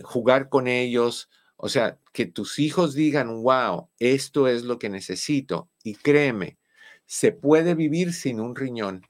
[0.03, 1.31] jugar con ellos.
[1.57, 5.71] O sea, que tus hijos digan, wow, esto es lo que necesito.
[5.85, 6.59] Y créeme,
[7.07, 9.07] se puede vivir sin un riñón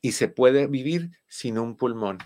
[0.00, 2.18] y se puede vivir sin un pulmón.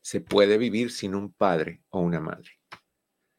[0.00, 2.58] Se puede vivir sin un padre o una madre.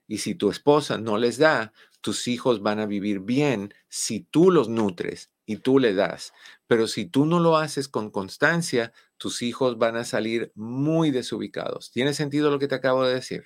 [0.08, 4.52] Y si tu esposa no les da, tus hijos van a vivir bien si tú
[4.52, 6.34] los nutres y tú le das.
[6.68, 8.94] Pero si tú no lo haces con constancia,
[9.24, 11.90] tus hijos van a salir muy desubicados.
[11.94, 13.46] ¿Tiene sentido lo que te acabo de decir?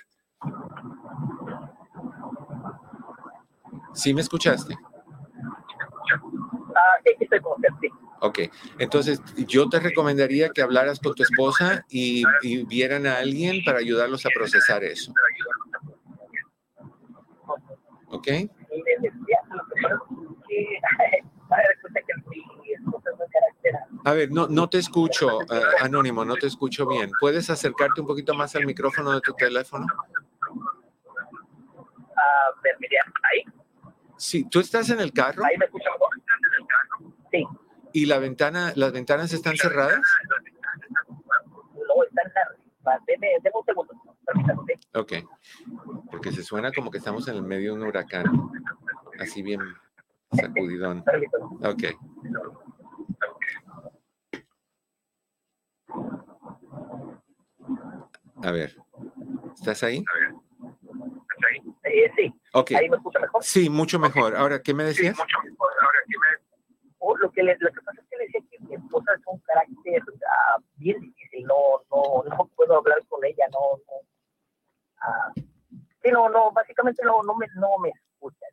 [3.93, 4.73] ¿Sí me escuchaste?
[6.73, 7.89] Ah, sí, estoy con sí.
[8.21, 8.39] Ok,
[8.79, 13.77] entonces yo te recomendaría que hablaras con tu esposa y, y vieran a alguien para
[13.77, 15.13] ayudarlos a procesar eso.
[18.07, 18.27] ¿Ok?
[24.07, 27.11] A ver, no, no te escucho, uh, Anónimo, no te escucho bien.
[27.19, 29.85] ¿Puedes acercarte un poquito más al micrófono de tu teléfono?
[32.15, 33.43] A ver, Miriam, ahí.
[34.15, 35.43] Sí, ¿tú estás en el carro?
[35.43, 35.91] Ahí me escuchas
[37.33, 37.45] Sí.
[37.91, 39.99] ¿Y la ventana, las ventanas están cerradas?
[41.73, 43.05] No, están cerradas.
[43.07, 43.93] Deme, deme un segundo.
[44.25, 44.61] Permítame.
[44.93, 45.13] Ok,
[46.09, 48.25] porque se suena como que estamos en el medio de un huracán,
[49.19, 49.59] así bien
[50.31, 51.03] sacudidón.
[51.61, 51.83] Ok.
[58.43, 58.75] A ver,
[59.55, 60.03] ¿estás ahí?
[61.83, 62.33] Eh, sí.
[62.53, 62.77] Okay.
[62.77, 63.43] ¿Ahí me escucha mejor?
[63.43, 64.35] Sí, mucho mejor.
[64.35, 65.15] Ahora, ¿qué me decías?
[65.15, 65.71] Sí, mucho mejor.
[65.81, 66.27] Ahora, ¿qué me...
[66.99, 69.21] Oh, lo, que le, lo que pasa es que le decía que mi esposa es
[69.25, 71.45] un carácter uh, bien difícil.
[71.45, 71.55] No,
[71.89, 73.45] no, no puedo hablar con ella.
[73.51, 73.95] No, no.
[75.07, 75.33] Uh,
[76.03, 78.45] sí, no, no, básicamente no, no, me, no me escucha.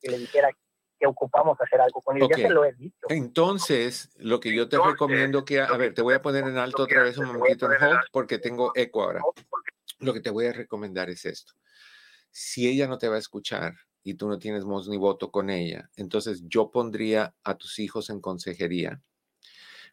[0.00, 0.58] Que le dijera que
[1.06, 2.26] ocupamos hacer algo con ella.
[2.26, 2.42] Okay.
[2.42, 3.06] Ya se lo he dicho.
[3.08, 6.58] Entonces, lo que yo te Entonces, recomiendo que, a ver, te voy a poner en
[6.58, 9.22] alto otra vez un momentito en hold porque tengo eco ahora.
[10.00, 11.54] Lo que te voy a recomendar es esto.
[12.30, 15.50] Si ella no te va a escuchar y tú no tienes voz ni voto con
[15.50, 19.02] ella, entonces yo pondría a tus hijos en consejería,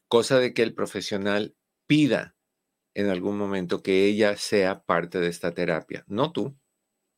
[0.07, 1.55] cosa de que el profesional
[1.87, 2.35] pida
[2.93, 6.57] en algún momento que ella sea parte de esta terapia, no tú,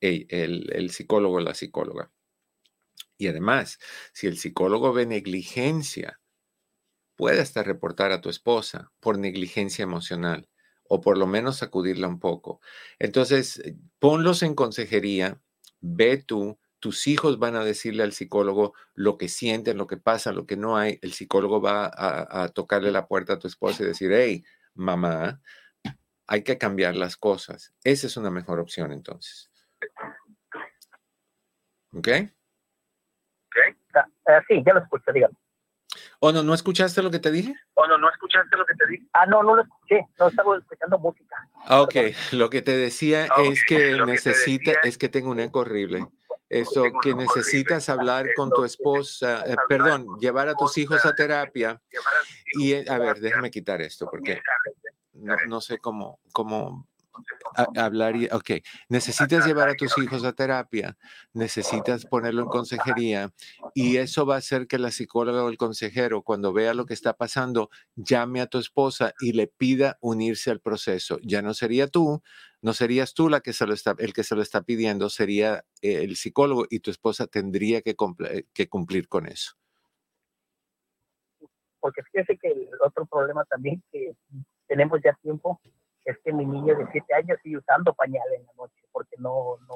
[0.02, 2.12] el, el, el psicólogo o la psicóloga.
[3.18, 3.80] Y además,
[4.14, 6.20] si el psicólogo ve negligencia,
[7.16, 10.48] puede hasta reportar a tu esposa por negligencia emocional
[10.88, 12.62] o por lo menos sacudirla un poco.
[13.00, 13.62] Entonces,
[14.00, 15.42] ponlos en consejería,
[15.82, 20.32] ve tú, tus hijos van a decirle al psicólogo lo que sienten, lo que pasa,
[20.32, 21.00] lo que no hay.
[21.02, 24.46] El psicólogo va a, a tocarle la puerta a tu esposa y decir, hey,
[24.76, 25.42] mamá,
[26.28, 27.74] hay que cambiar las cosas.
[27.84, 29.50] Esa es una mejor opción entonces.
[31.94, 32.08] ¿Ok?
[34.26, 35.36] Uh, sí, ya lo escucho, dígame.
[36.20, 37.56] ¿O no, no escuchaste lo que te dije?
[37.76, 39.08] ¿O no, no escuchaste lo que te dije?
[39.14, 41.36] Ah, no, no lo escuché, no estaba escuchando música.
[41.66, 41.96] Ah, ok,
[42.34, 43.50] lo que te decía okay.
[43.50, 46.08] es que lo necesita, que es que tengo un eco horrible.
[46.50, 48.12] Eso, que necesitas horrible.
[48.12, 51.82] hablar con tu esposa, eh, perdón, llevar a tus hijos a terapia.
[52.54, 54.42] Y, a ver, déjame quitar esto porque
[55.14, 56.88] no, no sé cómo, cómo
[57.76, 58.52] hablar y, ok,
[58.90, 60.98] necesitas llevar a tus hijos a terapia,
[61.34, 63.32] necesitas ponerlo en consejería
[63.74, 66.94] y eso va a hacer que la psicóloga o el consejero cuando vea lo que
[66.94, 71.20] está pasando llame a tu esposa y le pida unirse al proceso.
[71.24, 72.22] Ya no sería tú,
[72.62, 75.66] no serías tú la que se lo está, el que se lo está pidiendo, sería
[75.82, 79.54] eh, el psicólogo y tu esposa tendría que, cumplir, que cumplir con eso.
[81.80, 84.16] Porque fíjese que el otro problema también que
[84.68, 85.62] tenemos ya tiempo
[86.08, 89.58] es que mi niño de 7 años sigue usando pañales en la noche porque no...
[89.68, 89.74] no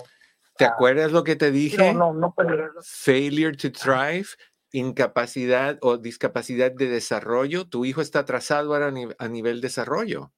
[0.58, 1.94] ¿Te ah, acuerdas lo que te dije?
[1.94, 2.70] No, no, no puede...
[2.84, 4.28] Failure to thrive,
[4.72, 7.68] incapacidad o discapacidad de desarrollo.
[7.68, 10.32] Tu hijo está atrasado ahora a, nivel, a nivel desarrollo.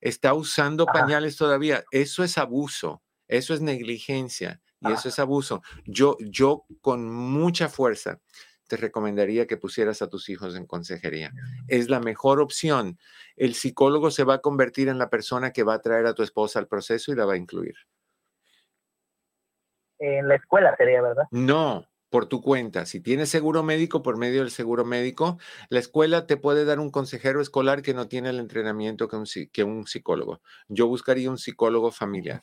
[0.00, 1.00] Está usando Ajá.
[1.00, 1.84] pañales todavía.
[1.90, 4.94] Eso es abuso, eso es negligencia y Ajá.
[4.96, 5.62] eso es abuso.
[5.84, 8.20] Yo, yo con mucha fuerza
[8.66, 11.32] te recomendaría que pusieras a tus hijos en consejería.
[11.68, 12.98] Es la mejor opción.
[13.36, 16.22] El psicólogo se va a convertir en la persona que va a traer a tu
[16.22, 17.74] esposa al proceso y la va a incluir.
[19.98, 21.24] En la escuela sería, ¿verdad?
[21.30, 22.86] No, por tu cuenta.
[22.86, 25.38] Si tienes seguro médico, por medio del seguro médico,
[25.68, 29.26] la escuela te puede dar un consejero escolar que no tiene el entrenamiento que un,
[29.52, 30.40] que un psicólogo.
[30.68, 32.42] Yo buscaría un psicólogo familiar.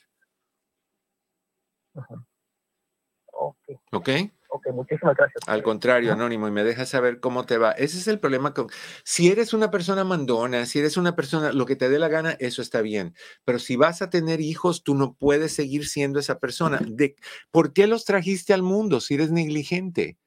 [3.31, 3.69] Ok.
[3.91, 4.09] ¿Ok?
[4.53, 5.41] Ok, muchísimas gracias.
[5.47, 7.71] Al contrario, Anónimo, y me dejas saber cómo te va.
[7.71, 8.67] Ese es el problema con...
[9.05, 12.35] Si eres una persona mandona, si eres una persona, lo que te dé la gana,
[12.37, 13.15] eso está bien.
[13.45, 16.81] Pero si vas a tener hijos, tú no puedes seguir siendo esa persona.
[16.85, 17.15] De,
[17.49, 20.17] ¿Por qué los trajiste al mundo si eres negligente?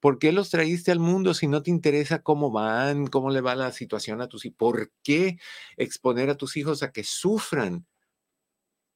[0.00, 3.54] ¿Por qué los trajiste al mundo si no te interesa cómo van, cómo le va
[3.56, 4.56] la situación a tus hijos?
[4.56, 5.36] ¿Por qué
[5.76, 7.86] exponer a tus hijos a que sufran?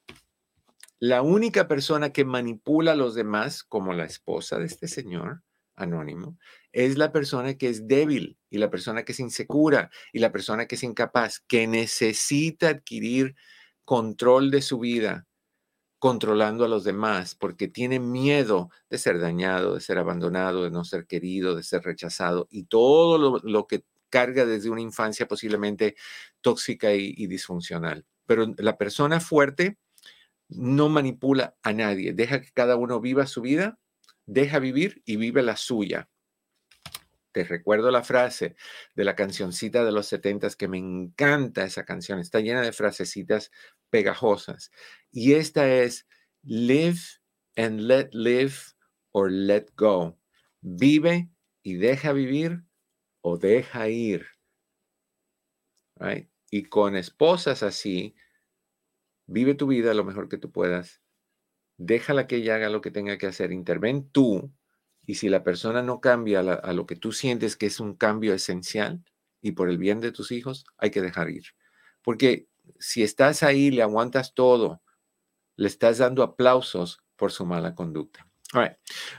[0.98, 5.42] La única persona que manipula a los demás, como la esposa de este señor
[5.76, 6.38] anónimo,
[6.72, 10.66] es la persona que es débil y la persona que es insegura y la persona
[10.66, 13.34] que es incapaz, que necesita adquirir
[13.84, 15.26] control de su vida
[15.98, 20.84] controlando a los demás porque tiene miedo de ser dañado, de ser abandonado, de no
[20.84, 25.96] ser querido, de ser rechazado y todo lo, lo que carga desde una infancia posiblemente
[26.40, 28.04] tóxica y, disfuncional.
[28.26, 29.78] Pero la persona fuerte
[30.48, 33.78] no manipula a nadie, deja que cada uno viva su vida,
[34.26, 36.08] deja vivir y vive la suya.
[37.32, 38.56] Te recuerdo la frase
[38.96, 43.52] de la cancioncita de los setentas que me encanta esa canción, está llena de frasecitas
[43.88, 44.72] pegajosas.
[45.12, 46.08] Y esta es,
[46.42, 46.98] live
[47.56, 48.54] and let live
[49.12, 50.18] or let go.
[50.60, 51.30] Vive
[51.62, 52.64] y deja vivir
[53.22, 54.26] o deja ir.
[56.50, 58.14] Y con esposas así,
[59.26, 61.02] vive tu vida lo mejor que tú puedas.
[61.76, 63.52] Déjala que ella haga lo que tenga que hacer.
[63.52, 64.52] Interven tú.
[65.06, 68.34] Y si la persona no cambia a lo que tú sientes que es un cambio
[68.34, 69.02] esencial
[69.40, 71.44] y por el bien de tus hijos, hay que dejar ir.
[72.02, 72.48] Porque
[72.78, 74.82] si estás ahí, le aguantas todo,
[75.56, 78.29] le estás dando aplausos por su mala conducta.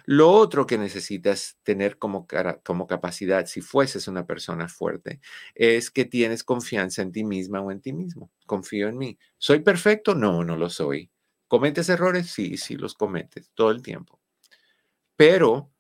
[0.06, 2.28] Lo otro que necesitas tener como,
[2.64, 5.22] como capacidad, si fueses una persona fuerte,
[5.56, 8.32] es que tienes confianza en ti misma o en ti mismo.
[8.46, 9.18] Confío en mí.
[9.38, 10.16] ¿Soy perfecto?
[10.16, 11.10] No, no lo soy.
[11.48, 12.30] ¿Cometes errores?
[12.30, 14.20] Sí, sí, los cometes todo el tiempo.
[15.16, 15.72] Pero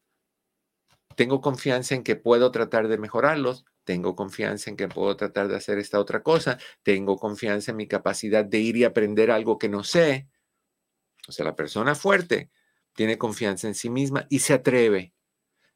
[1.15, 3.65] tengo confianza en que puedo tratar de mejorarlos.
[3.83, 6.57] Tengo confianza en que puedo tratar de hacer esta otra cosa.
[6.83, 10.29] Tengo confianza en mi capacidad de ir y aprender algo que no sé.
[11.27, 12.49] O sea, la persona fuerte
[12.93, 15.13] tiene confianza en sí misma y se atreve.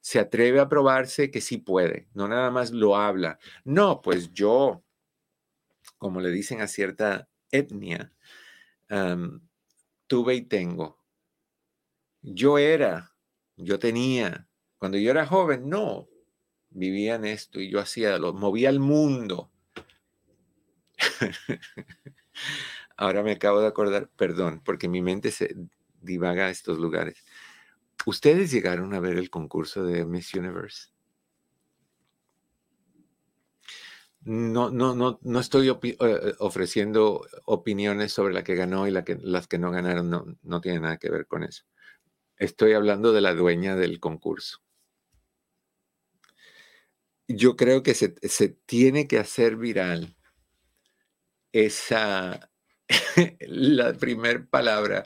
[0.01, 3.39] Se atreve a probarse que sí puede, no nada más lo habla.
[3.63, 4.83] No, pues yo,
[5.97, 8.13] como le dicen a cierta etnia,
[10.07, 11.01] tuve y tengo.
[12.21, 13.15] Yo era,
[13.55, 14.47] yo tenía.
[14.77, 16.07] Cuando yo era joven, no,
[16.69, 19.51] vivía en esto y yo hacía, lo movía al mundo.
[22.97, 25.55] Ahora me acabo de acordar, perdón, porque mi mente se
[26.05, 27.23] divaga a estos lugares.
[28.05, 30.89] ¿Ustedes llegaron a ver el concurso de Miss Universe?
[34.25, 39.17] No, no, no, no estoy eh, ofreciendo opiniones sobre la que ganó y la que,
[39.21, 41.63] las que no ganaron, no, no tiene nada que ver con eso.
[42.37, 44.59] Estoy hablando de la dueña del concurso.
[47.27, 50.15] Yo creo que se, se tiene que hacer viral
[51.51, 52.51] esa,
[53.41, 55.05] la primera palabra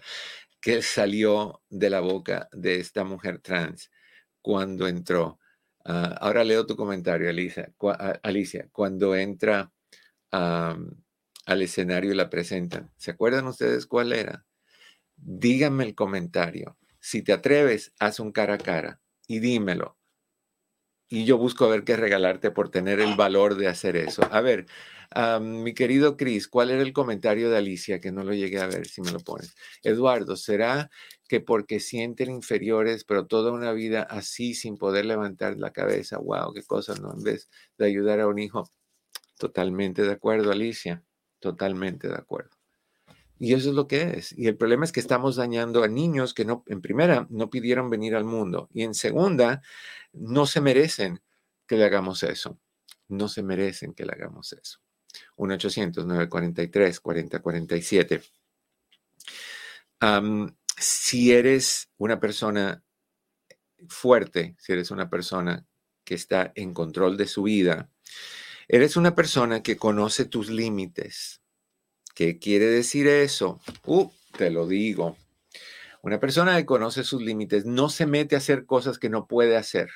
[0.62, 3.92] que salió de la boca de esta mujer trans
[4.42, 5.40] cuando entró.
[5.86, 7.74] Ah, ahora leo tu comentario, Alicia.
[8.24, 9.72] Alicia, cuando entra
[10.32, 12.92] al escenario y la presentan.
[12.98, 14.46] ¿Se acuerdan ustedes cuál era?
[15.16, 16.78] Díganme el comentario.
[17.00, 19.98] Si te atreves, haz un cara a cara y dímelo.
[21.08, 24.22] Y yo busco a ver qué regalarte por tener el valor de hacer eso.
[24.32, 24.68] A ver,
[25.42, 28.88] mi querido Cris, ¿cuál era el comentario de Alicia que no lo llegué a ver
[28.88, 29.56] si me lo pones?
[29.84, 30.90] Eduardo, ¿será
[31.28, 36.18] que porque sienten inferiores, pero toda una vida así sin poder levantar la cabeza?
[36.20, 36.54] ¡Wow!
[36.54, 37.14] ¡Qué cosa, no!
[37.14, 38.70] En vez de ayudar a un hijo.
[39.38, 41.04] Totalmente de acuerdo, Alicia.
[41.40, 42.52] Totalmente de acuerdo.
[43.40, 44.38] Y eso es lo que es.
[44.38, 47.90] Y el problema es que estamos dañando a niños que no, en primera, no pidieron
[47.90, 48.70] venir al mundo.
[48.74, 49.62] Y en segunda,
[50.12, 51.22] no se merecen
[51.66, 52.60] que le hagamos eso.
[53.08, 54.80] No se merecen que le hagamos eso.
[55.38, 58.22] 1-800-943-4047.
[60.78, 62.84] si eres una persona
[63.88, 65.66] fuerte, si eres una persona
[66.04, 67.90] que está en control de su vida,
[68.68, 71.40] eres una persona que conoce tus límites,
[72.20, 73.62] ¿Qué quiere decir eso?
[73.86, 75.16] Uh, te lo digo.
[76.02, 79.56] Una persona que conoce sus límites no se mete a hacer cosas que no puede
[79.56, 79.90] hacer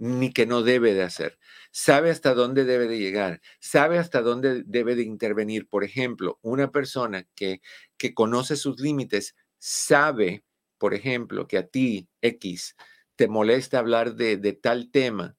[0.00, 1.38] ni que no debe de hacer.
[1.70, 5.68] Sabe hasta dónde debe de llegar, sabe hasta dónde debe de intervenir.
[5.68, 7.60] Por ejemplo, una persona que,
[7.98, 10.42] que conoce sus límites sabe,
[10.78, 12.76] por ejemplo, que a ti, X,
[13.14, 15.36] te molesta hablar de, de tal tema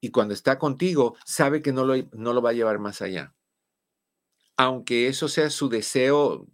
[0.00, 3.34] y cuando está contigo sabe que no lo, no lo va a llevar más allá.
[4.56, 6.46] Aunque eso sea su deseo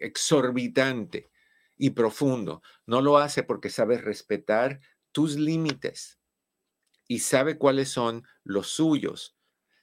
[0.00, 1.30] exorbitante
[1.78, 4.80] y profundo, no lo hace porque sabe respetar
[5.12, 6.18] tus límites
[7.08, 9.36] y sabe cuáles son los suyos,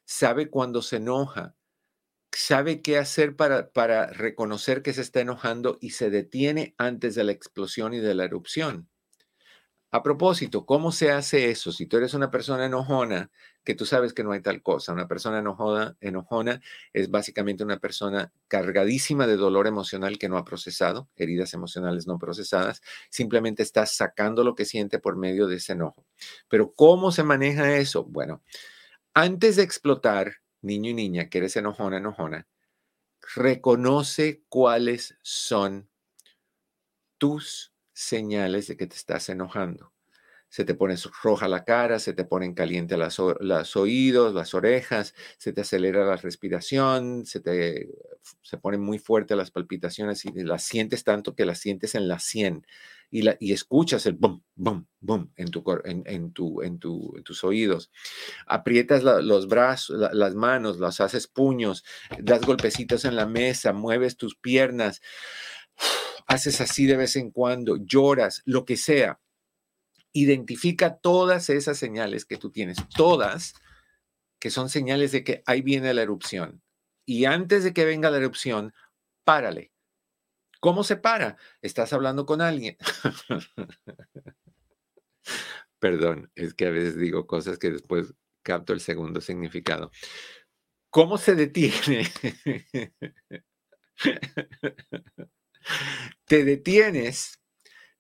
[0.06, 1.56] sabe cuando se enoja,
[2.32, 7.24] sabe qué hacer para, para reconocer que se está enojando y se detiene antes de
[7.24, 8.90] la explosión y de la erupción.
[9.92, 11.72] A propósito, ¿cómo se hace eso?
[11.72, 13.32] Si tú eres una persona enojona,
[13.64, 14.94] que tú sabes que no hay tal cosa.
[14.94, 16.62] Una persona enojona, enojona
[16.92, 22.18] es básicamente una persona cargadísima de dolor emocional que no ha procesado, heridas emocionales no
[22.20, 22.82] procesadas.
[23.10, 26.06] Simplemente está sacando lo que siente por medio de ese enojo.
[26.50, 28.04] Pero ¿cómo se maneja eso?
[28.06, 28.44] Bueno,
[29.14, 32.48] antes de explotar, niño y niña, que eres enojona, enojona,
[33.36, 35.90] reconoce cuáles son
[37.18, 39.93] tus señales de que te estás enojando.
[40.54, 43.18] Se te pone roja la cara, se te ponen caliente las,
[43.76, 47.90] oídos, las orejas, se te acelera la respiración, se te
[48.44, 52.20] se ponen muy fuertes las palpitaciones y las sientes tanto que las sientes en la
[52.20, 52.68] sien
[53.10, 57.16] y, la, y escuchas el bum, bum, bum en, tu, en, en, tu, en, tu,
[57.18, 57.90] en tus oídos.
[58.46, 61.84] Aprietas los brazos, las manos, las haces puños,
[62.20, 65.02] das golpecitos en la mesa, mueves tus piernas
[66.28, 69.20] haces así de vez en cuando, lloras, lo que sea.
[70.14, 73.54] Identifica todas esas señales que tú tienes, todas
[74.40, 76.62] que son señales de que ahí viene la erupción.
[77.06, 78.74] Y antes de que venga la erupción,
[79.24, 79.72] párale.
[80.60, 81.38] ¿Cómo se para?
[81.62, 82.78] Estás hablando con alguien.
[85.80, 89.92] Perdón, es que a veces digo cosas que después capto el segundo significado.
[90.90, 92.08] ¿Cómo se detiene?
[96.26, 97.40] te detienes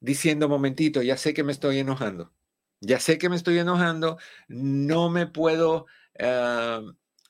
[0.04, 2.34] diciendo, momentito, ya sé que me estoy enojando,
[2.82, 4.18] ya sé que me estoy enojando,
[4.50, 5.86] no me puedo
[6.20, 6.82] ah,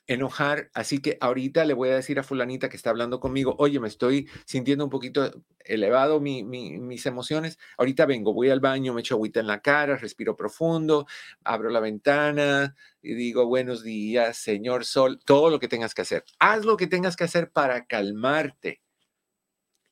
[0.08, 3.80] enojar, así que ahorita le voy a decir a fulanita que está hablando conmigo, oye,
[3.80, 9.16] me estoy sintiendo un poquito elevado mis emociones, ahorita vengo, voy al baño, me echo
[9.16, 11.06] agüita en la cara, respiro profundo,
[11.44, 16.26] abro la ventana y digo, buenos días, señor sol, todo lo que tengas que hacer,
[16.40, 18.83] haz lo que tengas que hacer para calmarte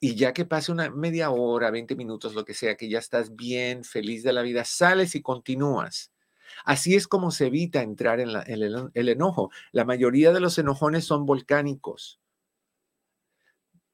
[0.04, 3.36] y ya que pase una media hora, 20 minutos, lo que sea, que ya estás
[3.36, 6.12] bien, feliz de la vida, sales y continúas.
[6.66, 9.52] Así es como se evita entrar en, el, enojo.
[9.72, 12.20] La mayoría de los enojones son volcánicos.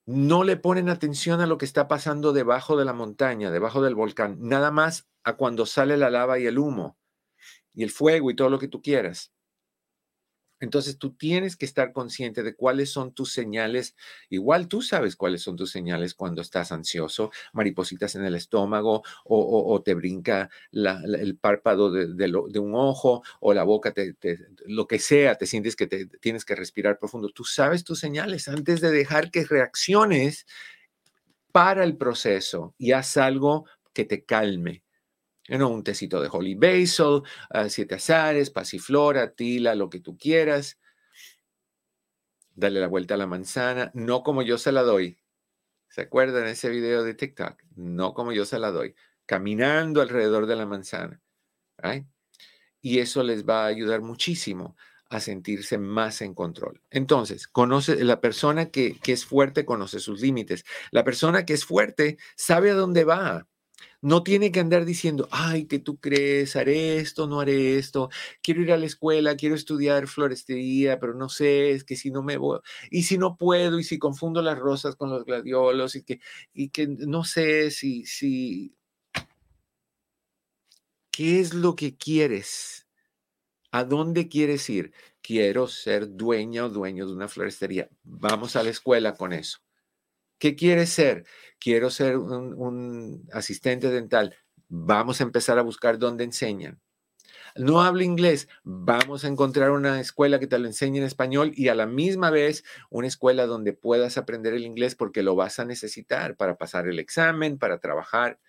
[0.06, 3.96] No le ponen atención a lo que está pasando debajo de la montaña, debajo del
[3.96, 6.98] volcán, nada más a cuando sale la lava y el humo
[7.74, 9.34] y el fuego y todo lo que tú quieras.
[10.60, 13.96] Entonces tú tienes que estar consciente de cuáles son tus señales.
[14.30, 19.82] Igual tú sabes cuáles son tus señales cuando estás ansioso, maripositas en el estómago o,
[19.84, 23.94] te brinca el párpado de, un ojo o la boca,
[24.66, 27.30] lo que sea, te sientes que te, tienes que respirar profundo.
[27.30, 30.46] Tú sabes tus señales antes de dejar que reacciones
[31.52, 34.84] para el proceso y haz algo que te calme,
[35.50, 37.24] un tecito de holy basil,
[37.54, 40.78] uh, siete azares, pasiflora, tila, lo que tú quieras.
[42.54, 45.20] Dale la vuelta a la manzana, no como yo se la doy.
[45.90, 47.62] ¿Se acuerdan ese video de TikTok?
[47.76, 48.96] No como yo se la doy.
[49.26, 51.22] Caminando alrededor de la manzana.
[52.82, 54.76] Y eso les va a ayudar muchísimo
[55.10, 56.82] a sentirse más en control.
[56.90, 60.66] Entonces, conoce la persona que, que es fuerte, conoce sus límites.
[60.92, 63.48] La persona que es fuerte sabe a dónde va
[64.02, 68.10] no tiene que andar diciendo, ay, que tú crees, haré esto, no haré esto,
[68.42, 72.24] quiero ir a la escuela, quiero estudiar florestería, pero no sé, es que si no
[72.24, 72.60] me voy,
[72.92, 76.20] y si no puedo, y si confundo las rosas con los gladiolos, y que,
[76.54, 78.76] y que no sé si, si,
[81.12, 82.88] ¿qué es lo que quieres?
[83.72, 84.94] ¿A dónde quieres ir?
[85.22, 87.90] Quiero ser dueña o dueño de una florestería.
[88.04, 89.60] Vamos a la escuela con eso.
[90.40, 91.26] ¿Qué quieres ser?
[91.60, 94.36] Quiero ser un, asistente dental.
[94.70, 96.80] Vamos a empezar a buscar dónde enseñan.
[97.56, 101.70] No hablo inglés, vamos a encontrar una escuela que te lo enseñe en español y
[101.70, 105.66] a la misma vez una escuela donde puedas aprender el inglés porque lo vas a
[105.66, 108.40] necesitar para pasar el examen, para trabajar.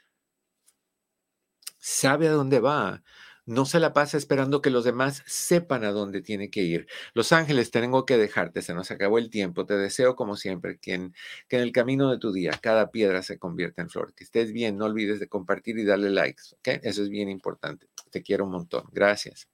[1.78, 3.02] Sabe a dónde va.
[3.48, 6.86] No se la pasa esperando que los demás sepan a dónde tiene que ir.
[7.14, 9.64] Los ángeles, tengo que dejarte, se nos acabó el tiempo.
[9.64, 11.14] Te deseo, como siempre, que en,
[11.48, 14.12] que en el camino de tu día cada piedra se convierta en flor.
[14.14, 16.80] Que estés bien, no olvides de compartir y darle likes, ¿ok?
[16.82, 17.88] Eso es bien importante.
[18.10, 18.84] Te quiero un montón.
[18.92, 19.48] Gracias.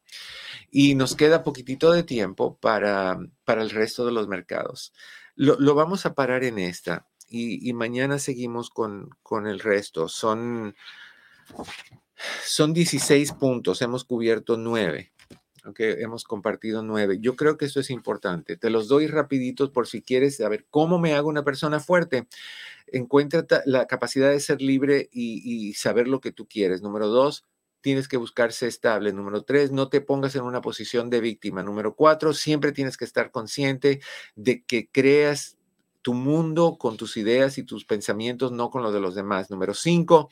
[0.73, 4.93] Y nos queda poquitito de tiempo para, para el resto de los mercados.
[5.37, 10.09] Lo, lo vamos a parar en esta y, y mañana seguimos con, con el resto.
[10.09, 10.75] Son
[12.45, 15.13] son 16 puntos, hemos cubierto 9.
[15.67, 17.17] Okay, hemos compartido nueve.
[17.21, 18.59] Yo creo que eso es importante.
[18.59, 22.27] Te los doy rapiditos por si quieres saber cómo me hago una persona fuerte.
[22.89, 26.83] Encuentra la capacidad de ser libre y saber lo que tú quieres.
[26.83, 27.47] Número dos,
[27.85, 29.13] tienes que buscarse estable.
[29.13, 31.63] Número tres, no te pongas en una posición de víctima.
[31.63, 34.01] Número cuatro, siempre tienes que estar consciente
[34.37, 35.59] de que creas
[36.05, 39.51] tu mundo con tus ideas y tus pensamientos, no con los de los demás.
[39.51, 40.29] Número cinco,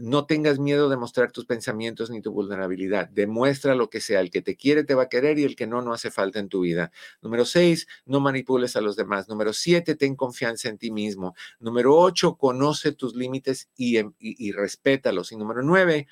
[0.00, 3.08] no tengas miedo de mostrar tus pensamientos ni tu vulnerabilidad.
[3.10, 4.18] Demuestra lo que sea.
[4.20, 6.40] El que te quiere te va a querer y el que no, no hace falta
[6.40, 6.90] en tu vida.
[7.22, 9.28] Número seis, no manipules a los demás.
[9.28, 11.36] Número siete, ten confianza en ti mismo.
[11.60, 15.30] Número ocho, conoce tus límites y, em, y, y respétalos.
[15.30, 16.08] Y número nueve,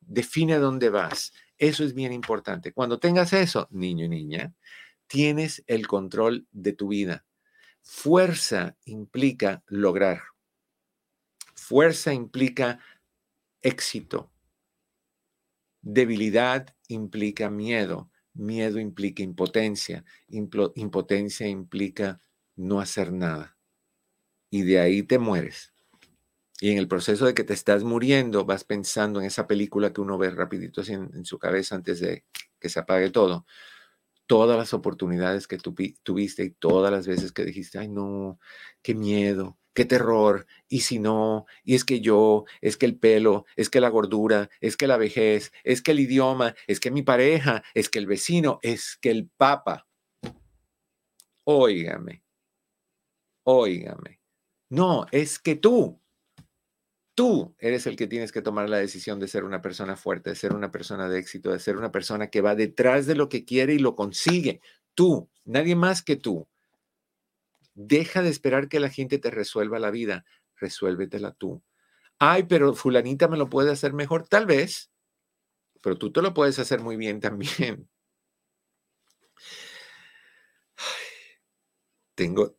[0.00, 1.32] define dónde vas.
[1.58, 2.72] Eso es bien importante.
[2.72, 4.54] Cuando tengas eso, niño y niña,
[5.08, 7.24] tienes el control de tu vida
[7.82, 10.22] Fuerza implica lograr.
[11.54, 12.80] Fuerza implica
[13.62, 14.30] éxito.
[15.80, 18.10] Debilidad implica miedo.
[18.34, 20.04] Miedo implica impotencia.
[20.28, 22.20] impotencia implica
[22.56, 23.56] no hacer nada.
[24.50, 25.72] Y de ahí te mueres.
[26.60, 30.00] Y en el proceso de que te estás muriendo, vas pensando en esa película que
[30.00, 32.24] uno ve rapidito en, en su cabeza antes de
[32.58, 33.46] que se apague todo
[34.28, 38.38] todas las oportunidades que tuviste y todas las veces que dijiste, ay no,
[38.82, 43.46] qué miedo, qué terror, y si no, y es que yo, es que el pelo,
[43.56, 47.02] es que la gordura, es que la vejez, es que el idioma, es que mi
[47.02, 49.88] pareja, es que el vecino, es que el papa.
[51.44, 52.22] Óigame,
[53.44, 54.20] óigame.
[54.70, 56.02] No, es que tú,
[57.18, 60.36] Tú eres el que tienes que tomar la decisión de ser una persona fuerte, de
[60.36, 63.44] ser una persona de éxito, de ser una persona que va detrás de lo que
[63.44, 64.60] quiere y lo consigue.
[64.94, 66.46] Tú, nadie más que tú.
[67.74, 71.60] Deja de esperar que la gente te resuelva la vida, resuélvetela tú.
[72.20, 74.92] Ay, pero fulanita me lo puede hacer mejor, tal vez,
[75.82, 77.88] pero tú te lo puedes hacer muy bien también.
[82.14, 82.56] Tengo,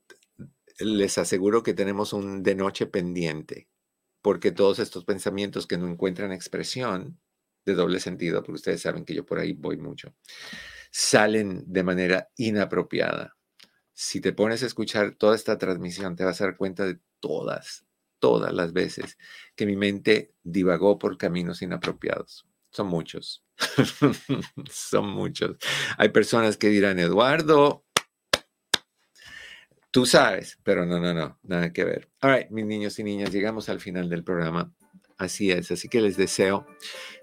[0.79, 3.68] les aseguro que tenemos un de noche pendiente
[4.21, 7.19] porque todos estos pensamientos que no encuentran expresión
[7.65, 10.13] de doble sentido, porque ustedes saben que yo por ahí voy mucho,
[10.91, 13.35] salen de manera inapropiada.
[13.93, 17.85] Si te pones a escuchar toda esta transmisión, te vas a dar cuenta de todas,
[18.19, 19.17] todas las veces
[19.55, 22.45] que mi mente divagó por caminos inapropiados.
[22.71, 23.43] Son muchos.
[24.71, 25.57] Son muchos.
[25.97, 27.85] Hay personas que dirán, Eduardo,
[29.91, 32.09] Tú sabes, pero no, no, no, nada que ver.
[32.21, 34.71] All right, mis niños y niñas, llegamos al final del programa.
[35.17, 36.67] Así es, así que les deseo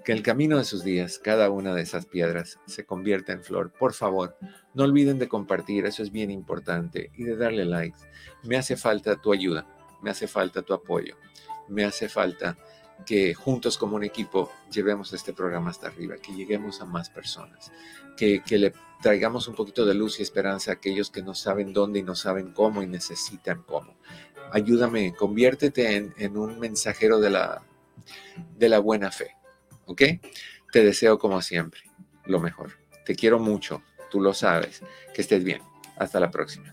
[0.05, 3.73] que el camino de sus días, cada una de esas piedras, se convierta en flor.
[3.73, 4.37] Por favor,
[4.75, 8.01] no olviden de compartir, eso es bien importante, y de darle likes.
[8.43, 9.67] Me hace falta tu ayuda,
[10.03, 11.17] me hace falta tu apoyo,
[11.69, 12.59] me hace falta
[13.05, 17.71] que juntos como un equipo llevemos este programa hasta arriba, que lleguemos a más personas,
[18.17, 18.73] que, que le
[19.03, 22.15] traigamos un poquito de luz y esperanza a aquellos que no saben dónde y no
[22.15, 23.97] saben cómo y necesitan cómo.
[24.53, 27.63] Ayúdame, conviértete en, un mensajero de la,
[28.57, 29.37] de la buena fe,
[29.87, 30.03] ¿ok?
[30.73, 31.83] Te deseo como siempre
[32.25, 32.73] lo mejor.
[33.05, 34.83] Te quiero mucho, tú lo sabes.
[35.15, 35.63] Que estés bien.
[35.97, 36.73] Hasta la próxima.